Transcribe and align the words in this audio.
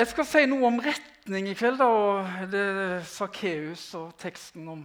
Jeg 0.00 0.08
skal 0.14 0.24
si 0.24 0.40
noe 0.48 0.64
om 0.64 0.78
retning 0.80 1.50
i 1.50 1.52
kveld. 1.52 1.76
da, 1.76 1.84
og 1.84 2.44
det 2.48 2.60
er 2.60 3.02
Sakkeus 3.04 3.82
og 3.98 4.14
teksten 4.16 4.68
om 4.72 4.84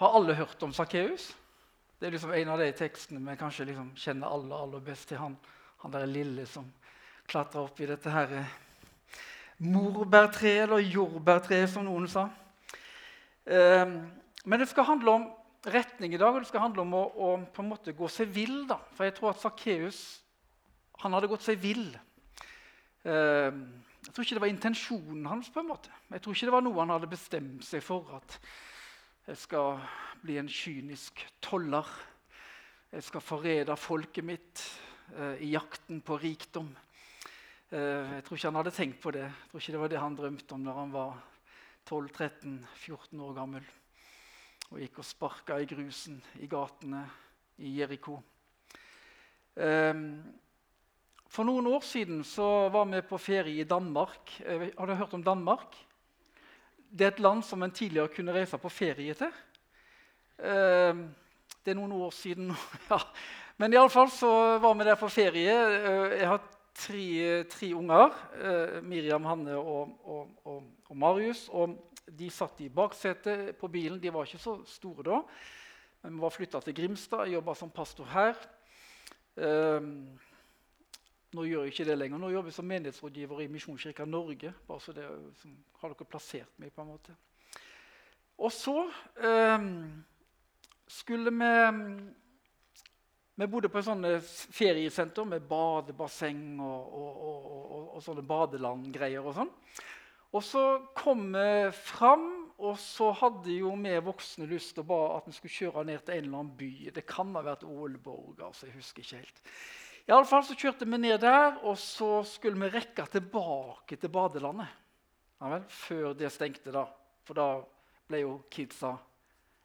Har 0.00 0.14
alle 0.16 0.32
hørt 0.34 0.62
om 0.64 0.70
Sakkeus? 0.72 1.26
Det 2.00 2.06
er 2.06 2.14
liksom 2.14 2.32
en 2.32 2.52
av 2.54 2.62
de 2.62 2.70
tekstene 2.72 3.20
vi 3.26 3.34
kanskje 3.36 3.66
liksom 3.68 3.90
kjenner 3.92 4.32
aller, 4.32 4.54
aller 4.56 4.80
best 4.86 5.10
til. 5.10 5.18
Han, 5.20 5.34
han 5.82 5.92
der 5.92 6.06
lille 6.08 6.46
som 6.48 6.70
klatra 7.28 7.66
opp 7.66 7.82
i 7.84 7.88
dette 7.90 8.14
her 8.14 8.32
eh, 8.38 8.54
morbærtreet, 9.58 10.62
eller 10.62 10.80
jordbærtreet, 10.80 11.68
som 11.74 11.84
noen 11.84 12.08
sa. 12.08 12.30
Um, 13.44 13.98
men 14.46 14.62
det 14.62 14.70
skal 14.70 14.88
handle 14.88 15.18
om 15.18 15.26
retning 15.68 16.14
i 16.14 16.22
dag, 16.22 16.32
og 16.32 16.40
det 16.40 16.48
skal 16.48 16.64
handle 16.64 16.86
om 16.86 16.96
å, 16.96 17.02
å 17.12 17.28
på 17.44 17.60
en 17.60 17.68
måte 17.74 17.92
gå 17.92 18.08
seg 18.08 18.32
vill. 18.32 18.62
da. 18.72 18.80
For 18.96 19.04
jeg 19.04 19.18
tror 19.20 19.34
at 19.34 19.44
Sakkeus 19.44 20.00
hadde 21.04 21.28
gått 21.28 21.44
seg 21.44 21.60
vill. 21.60 21.90
Uh, 23.02 23.50
jeg 24.02 24.12
tror 24.14 24.24
ikke 24.24 24.36
det 24.38 24.44
var 24.44 24.52
intensjonen 24.52 25.26
hans. 25.26 25.50
på 25.50 25.60
en 25.60 25.68
måte. 25.68 25.90
Jeg 26.10 26.22
tror 26.22 26.34
ikke 26.34 26.46
det 26.46 26.54
var 26.54 26.64
noe 26.66 26.80
han 26.80 26.94
hadde 26.94 27.10
bestemt 27.10 27.66
seg 27.66 27.82
for. 27.82 28.14
at 28.16 28.38
jeg 29.26 29.36
skal 29.38 29.82
bli 30.22 30.38
en 30.38 30.48
kynisk 30.48 31.26
toller. 31.40 31.86
Jeg 32.92 33.02
skal 33.02 33.20
forræde 33.20 33.76
folket 33.76 34.24
mitt 34.24 34.64
uh, 35.18 35.36
i 35.38 35.52
jakten 35.54 36.00
på 36.00 36.16
rikdom. 36.16 36.72
Uh, 37.72 38.18
jeg 38.18 38.24
tror 38.24 38.36
ikke 38.36 38.48
han 38.48 38.60
hadde 38.60 38.74
tenkt 38.76 39.00
på 39.00 39.10
det. 39.10 39.28
Jeg 39.28 39.50
tror 39.50 39.60
ikke 39.60 39.72
det 39.72 39.84
var 39.84 39.88
det 39.88 40.02
han 40.02 40.16
drømte 40.16 40.52
om 40.52 40.66
når 40.66 40.80
han 40.80 40.92
var 40.92 41.22
12-13-14 41.88 43.22
år 43.22 43.34
gammel 43.34 43.64
og 44.72 44.80
gikk 44.80 45.02
og 45.02 45.04
sparka 45.04 45.58
i 45.60 45.66
grusen 45.68 46.16
i 46.40 46.46
gatene 46.48 47.02
i 47.60 47.74
Jeriko. 47.76 48.14
Um, 49.52 50.22
for 51.32 51.48
noen 51.48 51.66
år 51.72 51.80
siden 51.86 52.20
var 52.72 52.84
vi 52.90 53.00
på 53.08 53.18
ferie 53.18 53.62
i 53.62 53.68
Danmark. 53.68 54.34
Har 54.44 54.86
du 54.86 54.94
hørt 54.94 55.14
om 55.16 55.24
Danmark? 55.24 55.78
det 56.92 57.06
er 57.06 57.14
et 57.14 57.22
land 57.24 57.42
som 57.44 57.62
en 57.64 57.72
tidligere 57.72 58.12
kunne 58.12 58.34
reise 58.36 58.58
på 58.60 58.70
ferie 58.72 59.14
til. 59.16 59.30
Uh, 60.42 61.04
det 61.62 61.72
er 61.72 61.78
noen 61.78 61.94
år 61.96 62.10
siden. 62.14 62.50
ja. 62.90 62.98
Men 63.60 63.72
iallfall 63.72 64.10
så 64.12 64.32
var 64.60 64.76
vi 64.76 64.88
der 64.88 64.98
på 65.00 65.08
ferie. 65.12 65.54
Uh, 65.54 66.12
jeg 66.18 66.28
har 66.28 66.42
tre, 66.76 67.06
tre 67.52 67.70
unger. 67.76 68.18
Miriam, 68.84 69.24
Hanne 69.28 69.56
og, 69.56 69.96
og, 70.04 70.28
og, 70.44 70.62
og, 70.88 70.96
Marius. 70.96 71.46
Og 71.48 71.78
de 72.08 72.28
satt 72.32 72.60
i 72.64 72.70
baksetet 72.72 73.54
på 73.56 73.70
bilen. 73.72 74.00
De 74.00 74.12
var 74.12 74.28
ikke 74.28 74.42
så 74.42 74.58
store 74.68 75.06
da. 75.08 75.22
Men 76.02 76.16
vi 76.16 76.24
var 76.24 76.34
flytta 76.34 76.60
til 76.60 76.76
Grimstad. 76.76 77.24
Jeg 77.28 77.38
jobba 77.38 77.54
som 77.56 77.72
pastor 77.72 78.08
her. 78.12 78.36
Nå 81.32 81.44
gjør 81.48 81.66
jeg 81.66 81.72
ikke 81.72 81.88
det 81.88 81.98
lenger. 81.98 82.20
Nå 82.20 82.30
jobber 82.32 82.52
jeg 82.52 82.56
som 82.58 82.68
menighetsrådgiver 82.68 83.42
i 83.42 83.50
Misjonskirka 83.52 84.04
Norge. 84.04 84.52
bare 84.68 84.80
så 84.80 84.92
det 84.92 85.06
som, 85.40 85.54
har 85.80 85.92
dere 85.92 86.08
plassert 86.08 86.58
meg 86.60 86.72
på 86.72 86.82
en 86.82 86.90
måte. 86.92 87.14
Og 88.38 88.52
så 88.52 88.76
eh, 89.22 89.68
skulle 90.88 91.30
vi 91.30 91.52
Vi 93.34 93.46
bodde 93.48 93.68
på 93.72 93.78
et 93.78 93.84
sånt 93.84 94.06
feriesenter 94.52 95.24
med 95.24 95.40
badebasseng 95.48 96.60
og, 96.60 96.92
og, 96.92 97.22
og, 97.24 97.86
og 97.96 98.02
sånne 98.04 98.22
badelandgreier. 98.28 99.24
Og 99.24 99.34
sånn. 99.34 99.50
Og 100.32 100.44
så 100.44 100.62
kom 100.96 101.32
vi 101.32 101.70
fram, 101.76 102.26
og 102.56 102.78
så 102.80 103.10
hadde 103.20 103.52
jo 103.52 103.72
vi 103.76 103.92
voksne 104.04 104.46
lyst 104.48 104.76
til 104.76 104.92
at 104.92 105.26
vi 105.26 105.34
skulle 105.36 105.56
kjøre 105.56 105.84
ned 105.88 106.04
til 106.04 106.14
en 106.14 106.24
eller 106.24 106.38
annen 106.38 106.54
by. 106.56 106.70
Det 106.94 107.04
kan 107.08 107.34
ha 107.36 107.42
vært 107.44 107.66
Ålborg, 107.68 108.38
altså, 108.40 108.68
jeg 108.68 108.76
husker 108.78 109.04
ikke 109.04 109.20
helt. 109.20 109.42
I 110.06 110.12
alle 110.12 110.26
fall 110.26 110.42
så 110.46 110.56
kjørte 110.58 110.86
vi 110.88 110.98
ned 110.98 111.20
der, 111.22 111.60
og 111.62 111.76
så 111.78 112.24
skulle 112.26 112.58
vi 112.58 112.72
rekke 112.74 113.04
tilbake 113.10 113.98
til 114.00 114.10
badelandet. 114.10 114.70
Ja 115.38 115.50
vel, 115.54 115.66
før 115.70 116.16
det 116.18 116.30
stengte, 116.34 116.74
da. 116.74 116.86
For 117.26 117.38
da 117.38 117.46
ble 118.10 118.24
jo 118.24 118.32
kidsa 118.50 118.96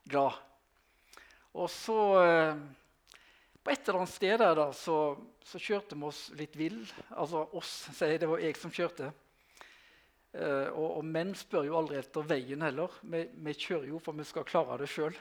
glad. 0.10 0.38
Og 1.58 1.70
så 1.74 2.00
eh, 2.22 2.60
På 3.64 3.74
et 3.74 3.82
eller 3.90 4.04
annet 4.04 4.14
sted 4.14 4.38
der 4.40 4.54
da, 4.56 4.68
så, 4.72 5.18
så 5.44 5.60
kjørte 5.60 5.98
vi 5.98 6.06
oss 6.08 6.22
litt 6.40 6.54
vill. 6.56 6.84
Altså 7.10 7.42
oss, 7.58 7.72
sier 7.98 8.14
jeg. 8.14 8.22
Det 8.22 8.30
var 8.32 8.44
jeg 8.46 8.60
som 8.62 8.72
kjørte. 8.72 9.10
Eh, 10.38 10.70
og, 10.70 11.00
og, 11.00 11.04
menn 11.04 11.34
spør 11.36 11.66
jo 11.68 11.76
aldri 11.80 11.98
etter 12.00 12.30
veien 12.30 12.64
heller. 12.64 12.94
Vi, 13.02 13.26
vi 13.34 13.58
kjører 13.58 13.90
jo 13.90 14.00
for 14.04 14.16
vi 14.16 14.28
skal 14.28 14.48
klare 14.48 14.80
det 14.80 14.88
sjøl. 14.94 15.18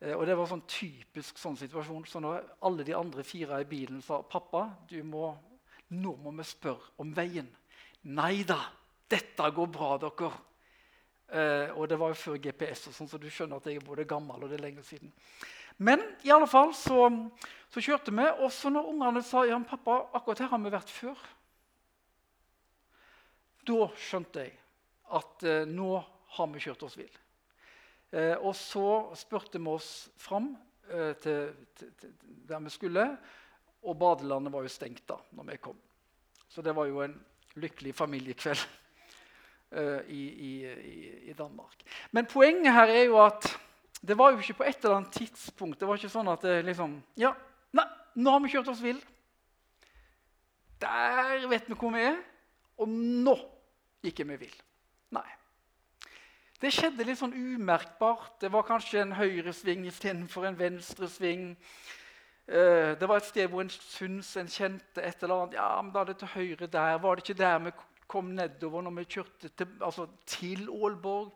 Eh, 0.00 0.14
og 0.14 0.26
Det 0.26 0.36
var 0.36 0.48
sånn 0.50 0.64
typisk 0.68 1.38
sånn 1.38 1.58
situasjon. 1.58 2.06
Så 2.06 2.22
når 2.22 2.44
alle 2.66 2.86
de 2.86 2.96
andre 2.96 3.24
fire 3.26 3.60
i 3.62 3.68
bilen 3.68 4.02
sa 4.02 4.22
pappa, 4.22 4.66
må, 5.02 5.34
nå 5.90 6.16
må 6.22 6.34
vi 6.38 6.48
spørre 6.48 6.94
om 7.02 7.12
veien. 7.14 7.48
Nei 8.04 8.44
da, 8.44 8.60
dette 9.08 9.50
går 9.56 9.70
bra, 9.72 9.96
dere. 10.02 10.32
Eh, 11.34 11.70
og 11.74 11.88
det 11.88 11.98
var 11.98 12.12
jo 12.12 12.20
før 12.20 12.38
GPS, 12.38 12.88
og 12.90 12.96
sånn, 12.96 13.08
så 13.08 13.18
du 13.18 13.30
skjønner 13.32 13.58
at 13.58 13.66
jeg 13.66 13.80
er 13.80 13.86
både 13.86 14.04
gammel 14.06 14.44
og 14.44 14.50
det 14.50 14.58
er 14.58 14.66
lenge 14.66 14.84
siden. 14.86 15.10
Men 15.82 16.02
i 16.22 16.30
alle 16.30 16.46
fall 16.46 16.74
så, 16.78 17.08
så 17.72 17.82
kjørte 17.82 18.12
vi, 18.14 18.26
og 18.44 18.52
så 18.54 18.70
når 18.70 18.90
ungene 18.92 19.22
sa 19.26 19.42
ja, 19.48 19.58
pappa, 19.66 20.04
akkurat 20.14 20.44
her 20.44 20.52
har 20.52 20.62
vi 20.62 20.74
vært 20.74 20.92
før, 20.92 21.24
da 23.64 23.88
skjønte 23.96 24.44
jeg 24.44 24.54
at 25.16 25.46
eh, 25.48 25.64
nå 25.68 25.96
har 26.36 26.50
vi 26.52 26.62
kjørt 26.62 26.84
oss 26.86 26.98
vill. 27.00 27.12
Eh, 28.14 28.36
og 28.38 28.54
så 28.54 29.10
spurte 29.18 29.58
vi 29.58 29.72
oss 29.72 29.88
fram 30.22 30.52
eh, 30.86 31.14
til, 31.18 31.50
til, 31.74 31.90
til, 31.98 32.12
der 32.46 32.62
vi 32.62 32.70
skulle, 32.70 33.06
og 33.84 33.98
badelandet 33.98 34.52
var 34.54 34.62
jo 34.62 34.70
stengt 34.70 35.02
da 35.10 35.18
når 35.34 35.48
vi 35.48 35.58
kom. 35.64 35.80
Så 36.48 36.62
det 36.62 36.76
var 36.76 36.86
jo 36.86 37.02
en 37.02 37.16
lykkelig 37.58 37.94
familiekveld 37.98 38.62
eh, 39.80 40.06
i, 40.14 40.22
i, 40.30 40.52
i, 41.30 41.34
Danmark. 41.34 41.82
Men 42.14 42.30
poenget 42.30 42.76
her 42.76 42.92
er 42.92 43.04
jo 43.08 43.18
at 43.24 43.50
det 44.04 44.18
var 44.18 44.30
jo 44.30 44.38
ikke 44.38 44.60
på 44.60 44.68
et 44.68 44.84
eller 44.84 44.98
annet 44.98 45.14
tidspunkt 45.16 45.78
Det 45.80 45.86
var 45.88 45.96
ikke 45.96 46.12
sånn 46.12 46.28
at 46.28 46.42
det 46.44 46.58
liksom 46.66 46.98
Ja, 47.16 47.30
nei, 47.72 47.86
nå 48.20 48.34
har 48.34 48.42
vi 48.44 48.50
kjørt 48.52 48.68
oss 48.70 48.82
vill. 48.84 49.00
Der 50.84 51.48
vet 51.48 51.66
vi 51.70 51.78
hvor 51.78 51.94
vi 51.94 52.04
er, 52.04 52.20
og 52.78 52.90
nå 52.90 53.34
gikk 54.04 54.22
vi 54.28 54.44
vill. 54.44 54.60
Nei. 55.16 55.30
Det 56.64 56.70
skjedde 56.72 57.04
litt 57.04 57.18
sånn 57.20 57.34
umerkbart. 57.36 58.38
Det 58.40 58.48
var 58.48 58.64
kanskje 58.64 59.02
en 59.02 59.10
høyresving 59.18 59.82
istedenfor 59.84 60.46
en 60.48 60.54
venstresving. 60.56 61.42
Uh, 62.48 62.94
det 62.96 63.04
var 63.04 63.18
et 63.20 63.26
sted 63.26 63.50
hvor 63.52 63.60
en 63.60 63.72
syns 63.72 64.30
en 64.40 64.48
kjente 64.48 65.02
et 65.04 65.26
eller 65.26 65.42
annet. 65.42 65.56
Ja, 65.58 65.66
men 65.82 65.90
da 65.92 66.00
er 66.00 66.08
det 66.08 66.14
til 66.22 66.30
høyre 66.32 66.68
der. 66.72 66.94
Var 67.02 67.18
det 67.18 67.24
ikke 67.26 67.36
der 67.36 67.58
vi 67.66 67.72
kom 68.08 68.30
nedover 68.38 68.86
når 68.86 68.94
vi 68.96 69.04
kjørte 69.12 69.50
til, 69.50 69.74
altså, 69.84 70.06
til 70.24 70.62
Aalborg? 70.72 71.34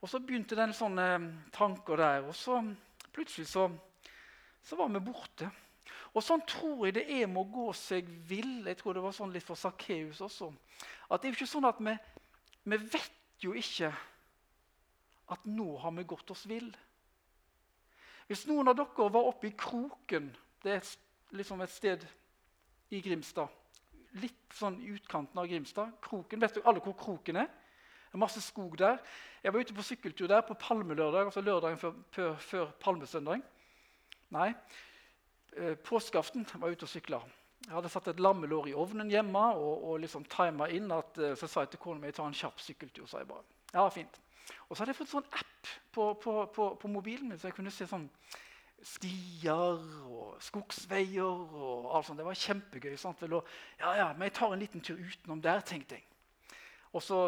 Og 0.00 0.08
så 0.08 0.20
begynte 0.24 0.56
den 0.56 0.72
sånne 0.72 1.08
tanker 1.52 2.00
der. 2.00 2.24
Og 2.30 2.32
så 2.38 2.62
plutselig 3.12 3.50
så, 3.50 3.66
så 4.64 4.78
var 4.78 4.88
vi 4.94 5.02
borte. 5.04 5.50
Og 6.14 6.24
sånn 6.24 6.46
tror 6.48 6.86
jeg 6.86 6.96
det 6.96 7.04
er 7.18 7.28
med 7.28 7.42
å 7.42 7.52
gå 7.58 7.66
seg 7.76 8.08
vill. 8.30 8.62
Jeg 8.70 8.80
tror 8.80 8.96
det 8.96 9.04
var 9.04 9.12
sånn 9.18 9.36
litt 9.36 9.44
for 9.44 9.60
Sakkeus 9.60 10.24
også. 10.24 10.48
At 11.10 11.20
det 11.20 11.28
er 11.28 11.34
jo 11.34 11.40
ikke 11.42 11.50
sånn 11.52 11.68
at 11.68 11.84
vi, 11.84 11.94
vi 12.72 12.80
vet 12.86 13.44
jo 13.44 13.52
ikke 13.58 13.92
at 15.30 15.46
nå 15.46 15.76
har 15.78 15.92
vi 15.96 16.04
gått 16.08 16.30
oss 16.34 16.46
vill. 16.46 16.70
Hvis 18.26 18.46
noen 18.48 18.70
av 18.70 18.76
dere 18.78 19.08
var 19.12 19.28
oppe 19.28 19.50
i 19.50 19.56
Kroken 19.58 20.30
Det 20.62 20.70
er 20.76 20.86
liksom 21.34 21.60
et 21.60 21.72
sted 21.72 22.04
i 22.94 23.00
Grimstad. 23.02 23.48
Litt 24.22 24.54
sånn 24.54 24.76
i 24.84 24.92
utkanten 24.94 25.40
av 25.40 25.48
Grimstad. 25.50 25.90
Kroken, 26.04 26.40
Vet 26.40 26.54
du 26.54 26.62
alle 26.62 26.82
hvor 26.84 26.94
Kroken 26.94 27.40
er? 27.42 27.48
Det 28.12 28.18
er 28.18 28.22
masse 28.22 28.42
skog 28.44 28.76
der. 28.78 29.00
Jeg 29.42 29.52
var 29.52 29.64
ute 29.64 29.74
på 29.74 29.82
sykkeltur 29.82 30.28
der 30.28 30.42
på 30.46 30.54
palmelørdag, 30.60 31.30
altså 31.30 31.40
lørdagen 31.40 31.78
før, 31.80 31.94
før, 32.12 32.34
før 32.44 32.72
palmesøndag. 32.84 33.40
Nei, 34.36 34.50
eh, 35.56 35.74
påskeaften 35.80 36.44
var 36.52 36.68
jeg 36.68 36.76
ute 36.76 36.86
og 36.86 36.92
sykla. 36.92 37.20
Jeg 37.66 37.72
hadde 37.72 37.88
satt 37.88 38.10
et 38.10 38.20
lammelår 38.20 38.68
i 38.68 38.74
ovnen 38.76 39.10
hjemme 39.10 39.42
og, 39.56 39.84
og 39.88 40.02
liksom 40.02 40.24
tima 40.28 40.68
inn. 40.68 40.92
at, 40.92 41.18
eh, 41.18 41.34
så 41.38 41.48
sa 41.48 41.64
jeg 41.64 41.72
til 41.72 41.82
kona 41.82 42.00
mi 42.00 42.12
ta 42.12 42.26
en 42.26 42.36
kjapp 42.36 42.60
sykkeltur. 42.60 43.06
sa 43.06 43.18
jeg 43.18 43.28
bare. 43.28 43.44
Ja, 43.72 43.88
fint. 43.88 44.20
Og 44.68 44.76
så 44.76 44.82
hadde 44.82 44.94
jeg 44.94 45.00
fått 45.02 45.12
sånn 45.12 45.34
app 45.38 45.72
på, 45.92 46.06
på, 46.22 46.36
på, 46.54 46.68
på, 46.80 46.90
mobilen 46.90 47.28
min, 47.28 47.38
så 47.38 47.50
jeg 47.50 47.56
kunne 47.58 47.74
se 47.74 47.88
sånn 47.88 48.08
stier 48.82 49.82
og 50.10 50.38
skogsveier 50.42 51.26
og 51.26 51.90
alt 51.94 52.08
sånt. 52.08 52.18
Det 52.18 52.26
var 52.26 52.38
kjempegøy. 52.38 52.96
Sant? 52.98 53.22
ja, 53.22 53.92
ja, 54.00 54.08
men 54.16 54.26
jeg 54.26 54.38
tar 54.40 54.54
en 54.54 54.64
liten 54.64 54.82
tur 54.82 54.98
utenom 54.98 55.42
der, 55.44 55.62
tenkte 55.66 56.00
jeg. 56.00 56.08
Og 56.92 57.00
så 57.00 57.18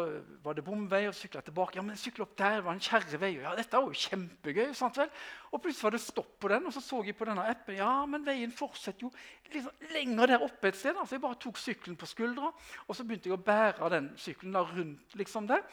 var 0.43 0.53
det 0.53 0.61
bomvei, 0.65 1.07
og 1.09 1.15
sykla 1.17 1.41
tilbake. 1.41 1.79
Ja, 1.79 1.81
men 1.81 1.97
sykla 1.97 2.27
opp 2.27 2.35
der 2.37 2.59
var 2.61 2.75
en 2.75 2.83
kjerrevei. 2.85 3.31
Ja, 3.39 3.55
dette 3.57 3.79
var 3.79 3.89
jo 3.89 3.97
kjempegøy. 3.97 4.73
sant 4.77 4.99
vel? 4.99 5.09
Og 5.49 5.61
plutselig 5.63 5.87
var 5.87 5.95
det 5.95 6.01
stopp 6.03 6.35
på 6.39 6.51
den, 6.51 6.67
og 6.69 6.73
så 6.73 6.83
så 6.85 7.01
jeg 7.05 7.17
på 7.17 7.25
denne 7.25 7.47
appen. 7.49 7.79
Ja, 7.79 8.05
men 8.05 8.27
veien 8.27 8.53
fortsetter 8.53 9.07
jo 9.07 9.11
liksom 9.49 9.89
lenger 9.95 10.35
der 10.35 10.45
oppe 10.45 10.69
et 10.69 10.77
sted. 10.77 10.93
Altså, 10.93 11.15
jeg 11.15 11.23
bare 11.23 11.41
tok 11.41 11.57
sykkelen 11.57 11.97
på 11.97 12.05
skuldra, 12.05 12.51
og 12.85 12.95
så 12.95 13.03
begynte 13.03 13.31
jeg 13.31 13.39
å 13.39 13.41
bære 13.41 13.89
den 13.95 14.11
sykkelen 14.21 14.59
rundt 14.69 15.17
liksom 15.17 15.49
der. 15.49 15.65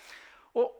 Og, 0.54 0.72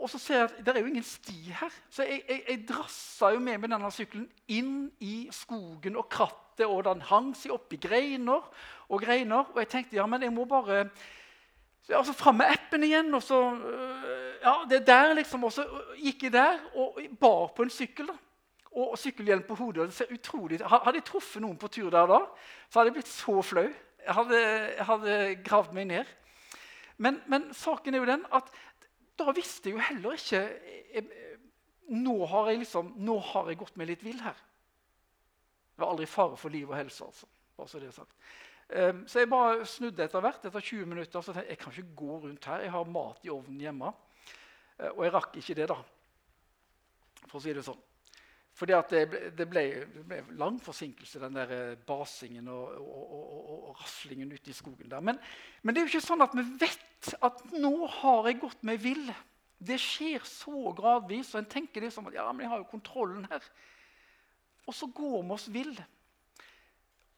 og 0.00 0.10
så 0.10 0.18
ser 0.18 0.38
jeg 0.38 0.48
at 0.48 0.58
det 0.64 0.72
er 0.72 0.80
jo 0.80 0.90
ingen 0.90 1.04
sti 1.04 1.54
her. 1.60 1.72
Så 1.92 2.04
jeg, 2.08 2.22
jeg, 2.28 2.42
jeg 2.48 2.64
drassa 2.68 3.32
jo 3.34 3.40
med 3.44 3.60
meg 3.60 3.72
denne 3.72 3.90
sykkelen 3.92 4.28
inn 4.48 4.74
i 5.04 5.28
skogen 5.34 5.98
og 6.00 6.08
krattet, 6.12 6.66
og 6.66 6.84
den 6.84 7.02
hang 7.08 7.30
seg 7.36 7.52
oppi 7.54 7.78
greiner 7.80 8.46
og 8.88 9.02
greiner. 9.02 9.50
Og 9.52 9.60
jeg 9.62 9.70
tenkte 9.72 9.98
ja, 10.00 10.06
men 10.08 10.24
jeg 10.24 10.32
må 10.32 10.44
bare 10.48 10.86
altså 11.90 12.12
Fram 12.14 12.38
med 12.38 12.46
appen 12.52 12.84
igjen, 12.86 13.14
og 13.14 13.22
så 13.22 13.38
øh, 13.54 14.00
Ja, 14.40 14.54
det 14.70 14.86
der, 14.86 15.12
liksom. 15.14 15.44
Og 15.44 15.52
så 15.52 15.66
gikk 16.00 16.22
jeg 16.22 16.32
der 16.32 16.58
og 16.74 17.00
bar 17.20 17.50
på 17.56 17.62
en 17.62 17.70
sykkel. 17.70 18.06
da, 18.06 18.16
Og 18.70 18.98
sykkelhjelm 18.98 19.42
på 19.48 19.54
hodet. 19.54 19.88
det 19.88 19.94
ser 19.94 20.12
utrolig 20.12 20.60
Hadde 20.64 20.94
jeg 20.94 21.04
truffet 21.04 21.42
noen 21.42 21.58
på 21.58 21.68
tur 21.68 21.90
der 21.90 22.06
da, 22.06 22.20
så 22.70 22.78
hadde 22.78 22.88
jeg 22.88 22.92
blitt 22.92 23.08
så 23.08 23.42
flau. 23.42 23.68
Jeg 24.06 24.14
hadde, 24.14 24.38
jeg 24.76 24.86
hadde 24.86 25.36
gravd 25.44 25.74
meg 25.74 25.86
ned. 25.86 26.04
Men, 27.00 27.22
men, 27.26 27.54
saken 27.54 27.94
er 27.94 27.98
jo 27.98 28.08
den 28.08 28.24
at 28.32 28.48
da 29.28 29.34
visste 29.36 29.72
jo 29.72 29.80
heller 29.82 30.16
ikke 30.16 30.40
jeg, 30.94 31.04
nå, 31.90 32.14
har 32.30 32.50
jeg 32.50 32.62
liksom, 32.62 32.94
nå 33.02 33.16
har 33.32 33.50
jeg 33.50 33.58
gått 33.60 33.76
meg 33.78 33.90
litt 33.90 34.04
vill 34.06 34.20
her. 34.22 34.38
Det 35.74 35.82
var 35.82 35.94
aldri 35.94 36.06
fare 36.10 36.38
for 36.38 36.52
liv 36.52 36.70
og 36.70 36.76
helse. 36.76 37.06
altså. 37.06 37.26
Bare 37.56 37.70
så 37.70 37.80
det 37.82 37.88
er 37.90 37.96
sagt. 37.96 38.14
Um, 38.70 39.02
så 39.10 39.22
jeg 39.22 39.30
bare 39.30 39.66
snudde 39.66 40.04
etter 40.04 40.22
hvert. 40.22 40.44
Etter 40.46 40.62
20 40.62 40.86
minutter 40.86 41.24
så 41.24 41.32
tenkte 41.34 41.48
jeg 41.48 41.56
jeg 41.56 41.62
kan 41.64 41.74
ikke 41.74 41.96
gå 41.98 42.18
rundt 42.26 42.48
her. 42.50 42.64
Jeg 42.66 42.74
har 42.74 42.92
mat 42.94 43.24
i 43.26 43.32
ovnen 43.34 43.62
hjemme. 43.64 43.92
Uh, 44.78 44.90
og 44.90 45.04
jeg 45.04 45.14
rakk 45.16 45.38
ikke 45.40 45.56
det, 45.58 45.68
da. 45.72 45.78
For 47.26 47.40
å 47.40 47.42
si 47.42 47.54
det 47.56 47.64
sånn. 47.66 47.80
Fordi 48.60 48.76
det 48.90 49.04
ble, 49.08 49.20
det, 49.38 49.46
ble, 49.48 49.62
det, 49.94 50.02
ble, 50.04 50.18
lang 50.36 50.58
forsinkelse, 50.60 51.20
den 51.22 51.36
der 51.38 51.52
eh, 51.54 51.78
basingen 51.88 52.48
og, 52.52 52.74
og, 52.76 53.14
og, 53.16 53.52
og 53.70 53.78
raslingen 53.80 54.34
ute 54.34 54.52
i 54.52 54.56
skogen 54.56 54.90
der. 54.90 55.00
Men, 55.00 55.20
men, 55.62 55.72
det 55.72 55.80
er 55.80 55.86
jo 55.86 55.92
ikke 55.94 56.04
sånn 56.04 56.24
at 56.26 56.36
vi 56.36 56.44
vet 56.60 57.12
at 57.24 57.40
nå 57.56 57.72
har 58.02 58.28
jeg 58.28 58.42
gått 58.42 58.66
meg 58.68 58.82
vill. 58.82 59.06
Det 59.56 59.78
skjer 59.80 60.26
så 60.28 60.74
gradvis, 60.76 61.32
og 61.32 61.40
en 61.40 61.48
tenker 61.56 61.86
det 61.86 61.92
som 61.94 62.10
at 62.10 62.18
ja, 62.18 62.26
men 62.32 62.44
jeg 62.44 62.52
har 62.52 62.60
jo 62.60 62.68
kontrollen 62.68 63.24
her. 63.32 63.48
Og 64.68 64.76
så 64.76 64.90
går 64.92 65.16
vi 65.22 65.34
oss 65.38 65.48
vill. 65.52 65.72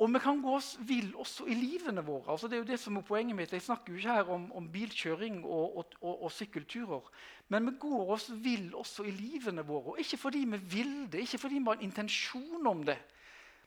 Og 0.03 0.09
vi 0.11 0.19
kan 0.19 0.41
gå 0.43 0.57
oss 0.57 0.73
vill 0.83 1.13
også 1.15 1.45
i 1.47 1.55
livene 1.55 2.03
våre. 2.03 2.33
Altså, 2.33 2.49
det 2.51 2.57
er 2.57 2.63
jo 2.65 2.71
det 2.73 2.79
som 2.83 2.97
er 2.99 3.05
poenget 3.07 3.37
mitt. 3.39 3.53
Jeg 3.55 3.63
snakker 3.63 3.93
jo 3.93 4.01
ikke 4.01 4.17
her 4.17 4.31
om, 4.35 4.49
om 4.59 4.65
bilkjøring 4.73 5.45
og, 5.45 5.77
og, 5.79 5.93
og, 6.01 6.25
og, 6.25 6.33
sykkelturer. 6.35 7.11
Men 7.55 7.69
vi 7.69 7.77
går 7.85 8.11
oss 8.17 8.27
vill 8.43 8.73
også 8.75 9.07
i 9.07 9.15
livene 9.15 9.63
våre. 9.69 9.95
Og 9.95 10.03
ikke 10.03 10.19
fordi 10.19 10.43
vi 10.51 10.59
vil 10.75 10.97
det, 11.13 11.23
ikke 11.23 11.39
fordi 11.45 11.61
vi 11.61 11.71
har 11.71 11.79
en 11.79 11.87
intensjon 11.87 12.67
om 12.67 12.83
det, 12.89 12.99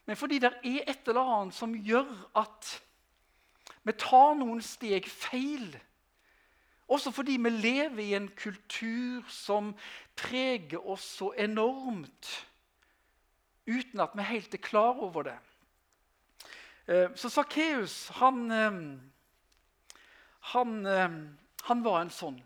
men 0.06 0.18
fordi 0.18 0.40
det 0.40 0.52
er 0.52 0.84
et 0.86 1.08
eller 1.08 1.32
annet 1.36 1.56
som 1.58 1.72
gjør 1.74 2.12
at 2.38 2.68
vi 3.86 3.94
tar 3.98 4.36
noen 4.38 4.62
steg 4.62 5.08
feil. 5.10 5.72
Også 6.92 7.12
fordi 7.16 7.40
vi 7.42 7.50
lever 7.50 8.04
i 8.04 8.14
en 8.14 8.28
kultur 8.38 9.26
som 9.34 9.74
preger 10.18 10.84
oss 10.84 11.08
så 11.18 11.32
enormt 11.38 12.30
uten 13.66 14.04
at 14.04 14.14
vi 14.14 14.28
helt 14.30 14.54
er 14.54 14.62
klar 14.62 15.02
over 15.02 15.32
det. 15.32 15.40
Eh, 16.86 17.14
så 17.16 17.30
Sakkeus, 17.30 18.10
han, 18.10 18.52
eh, 18.52 18.72
han, 20.40 20.86
eh, 20.86 21.10
han, 21.62 21.82
var 21.84 22.02
en 22.02 22.12
sånn. 22.14 22.38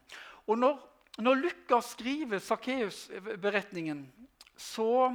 Og 0.48 0.60
når, 0.60 0.78
når 1.20 1.42
Lukas 1.42 1.92
skriver 1.98 2.40
Sakkeus-beretningen, 2.40 4.06
så, 4.56 5.12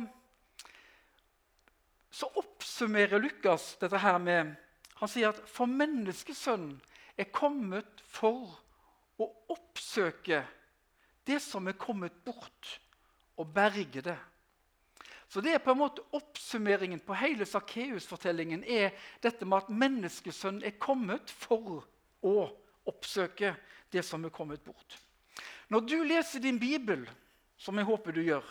så 2.12 2.29
oppsummerer 2.37 3.23
Lukas 3.23 3.75
dette 3.81 4.00
her 4.00 4.21
med 4.21 4.55
Han 5.00 5.11
sier 5.11 5.32
at 5.35 5.41
for 5.50 5.67
menneskesønnen 5.69 6.76
er 7.19 7.26
kommet 7.35 7.99
for 8.06 8.53
å 9.21 9.26
oppsøke 9.50 10.38
det 11.26 11.41
som 11.43 11.67
er 11.69 11.76
kommet 11.76 12.15
bort, 12.25 12.69
og 13.37 13.50
berge 13.53 14.05
det. 14.06 14.17
Så 15.35 15.41
det 15.43 15.51
er 15.51 15.59
på 15.59 15.73
en 15.73 15.81
måte 15.81 16.03
Oppsummeringen 16.15 17.01
på 17.03 17.15
hele 17.19 17.43
Sakkeus-fortellingen 17.43 18.61
er 18.71 18.93
dette 19.19 19.43
med 19.43 19.65
at 19.65 19.73
menneskesønnen 19.75 20.63
er 20.63 20.77
kommet 20.79 21.33
for 21.35 21.81
å 22.23 22.35
oppsøke 22.87 23.51
det 23.91 24.05
som 24.07 24.23
er 24.23 24.31
kommet 24.31 24.63
bort. 24.63 24.95
Når 25.75 25.91
du 25.91 25.97
leser 26.07 26.39
din 26.39 26.61
bibel, 26.63 27.03
som 27.59 27.75
jeg 27.75 27.91
håper 27.91 28.15
du 28.15 28.23
gjør, 28.23 28.47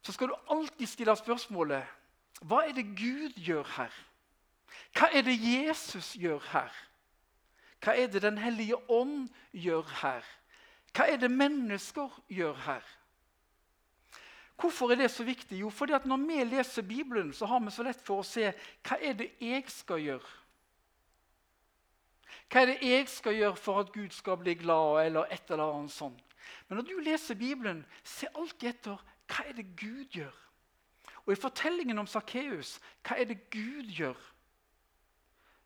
så 0.00 0.16
skal 0.16 0.32
du 0.32 0.40
alltid 0.48 0.88
stille 0.88 1.20
spørsmålet 1.20 1.92
hva 2.48 2.64
er 2.64 2.72
det 2.80 2.88
Gud 2.96 3.36
gjør 3.36 3.68
her? 3.76 4.02
Hva 4.96 5.12
er 5.12 5.28
det 5.28 5.36
Jesus 5.36 6.14
gjør 6.16 6.40
her? 6.54 6.72
Hva 7.84 7.92
er 7.92 8.08
det 8.08 8.24
Den 8.24 8.40
hellige 8.40 8.80
ånd 8.88 9.28
gjør 9.52 9.84
her? 10.00 10.24
Hva 10.96 11.12
er 11.12 11.20
det 11.20 11.28
mennesker 11.28 12.22
gjør 12.32 12.56
her? 12.70 12.95
Hvorfor 14.56 14.90
er 14.92 15.00
det 15.02 15.10
så 15.12 15.24
viktig? 15.24 15.58
Jo, 15.60 15.70
fordi 15.70 15.92
at 15.92 16.06
når 16.08 16.22
vi 16.24 16.44
leser 16.44 16.82
Bibelen, 16.82 17.32
så 17.32 17.46
har 17.46 17.60
vi 17.60 17.70
så 17.70 17.84
lett 17.84 18.00
for 18.04 18.22
å 18.22 18.26
se 18.26 18.48
hva 18.88 18.96
er 19.00 19.18
det 19.18 19.30
jeg 19.40 19.64
skal 19.68 20.00
gjøre. 20.00 20.30
Hva 22.46 22.62
er 22.62 22.70
det 22.70 22.78
jeg 22.88 23.08
skal 23.10 23.36
gjøre 23.36 23.58
for 23.60 23.82
at 23.82 23.92
Gud 23.92 24.14
skal 24.14 24.38
bli 24.40 24.54
glad? 24.54 25.06
eller 25.06 25.28
et 25.30 25.50
eller 25.50 25.74
annet 25.74 25.92
sånt. 25.92 26.22
Men 26.68 26.78
når 26.78 26.88
du 26.88 27.00
leser 27.00 27.34
Bibelen, 27.34 27.84
se 28.04 28.28
alltid 28.34 28.68
etter 28.70 29.02
hva 29.26 29.44
er 29.48 29.56
det 29.58 29.66
Gud 29.76 30.14
gjør. 30.14 30.34
Og 31.26 31.32
i 31.34 31.40
fortellingen 31.40 31.98
om 31.98 32.06
Sakkeus, 32.06 32.78
hva 33.02 33.18
er 33.18 33.26
det 33.26 33.50
Gud 33.50 33.90
gjør? 33.90 34.18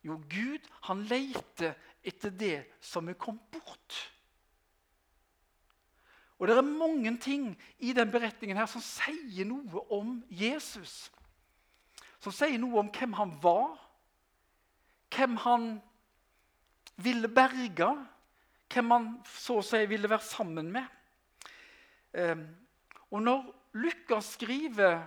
Jo, 0.03 0.17
Gud 0.29 0.65
han 0.87 1.03
leter 1.05 1.75
etter 2.03 2.33
det 2.33 2.57
som 2.81 3.07
er 3.07 3.19
kommet 3.21 3.45
bort. 3.53 3.99
Og 6.41 6.47
Det 6.47 6.57
er 6.57 6.61
mange 6.61 7.17
ting 7.21 7.57
i 7.79 7.93
den 7.93 8.11
beretningen 8.11 8.57
her 8.57 8.65
som 8.65 8.81
sier 8.81 9.45
noe 9.45 9.83
om 9.93 10.15
Jesus. 10.33 11.11
Som 12.17 12.33
sier 12.33 12.57
noe 12.57 12.79
om 12.81 12.87
hvem 12.89 13.13
han 13.13 13.35
var, 13.43 13.75
hvem 15.13 15.35
han 15.43 15.67
ville 16.97 17.29
berge, 17.29 17.91
hvem 18.73 18.89
han 18.95 19.05
så 19.29 19.59
å 19.59 19.65
si 19.65 19.83
ville 19.85 20.09
være 20.09 20.25
sammen 20.25 20.71
med. 20.73 20.89
Ehm, 22.17 22.47
og 23.11 23.21
når 23.21 23.45
Lukas 23.77 24.33
skriver 24.39 24.97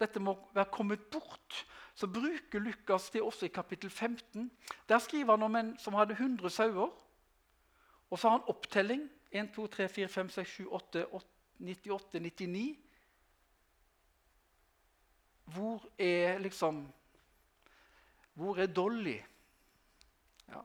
dette 0.00 0.18
må 0.18 0.34
være 0.56 0.72
kommet 0.74 1.06
bort, 1.12 1.62
så 1.94 2.10
bruker 2.10 2.66
Lukas 2.66 3.12
det 3.14 3.22
også 3.22 3.46
i 3.46 3.54
kapittel 3.54 3.90
15. 3.90 4.50
Der 4.88 4.98
skriver 4.98 5.36
han 5.36 5.46
om 5.46 5.56
en 5.56 5.72
som 5.78 5.94
hadde 5.94 6.18
100 6.18 6.50
sauer. 6.50 6.90
Og 8.10 8.18
så 8.18 8.26
har 8.26 8.40
han 8.40 8.50
opptelling 8.50 9.06
1, 9.30 9.52
2, 9.54 9.66
3, 9.66 9.88
4, 9.88 10.08
5, 10.08 10.30
6, 10.30 10.48
7, 10.48 10.68
8, 10.70 11.04
8 11.12 11.26
98, 11.60 12.20
99 12.20 12.78
Hvor 15.44 15.84
er 15.98 16.38
liksom 16.38 16.92
Hvor 18.34 18.58
er 18.58 18.66
Dolly? 18.66 19.18
Ja. 20.48 20.62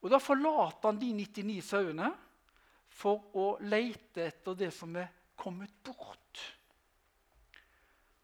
Og 0.00 0.10
Da 0.10 0.18
forlater 0.18 0.90
han 0.90 1.00
de 1.00 1.12
99 1.12 1.62
sauene 1.62 2.10
for 2.92 3.30
å 3.38 3.46
lete 3.62 4.26
etter 4.26 4.56
det 4.58 4.72
som 4.74 4.96
er 4.96 5.08
kommet 5.38 5.72
bort. 5.84 6.40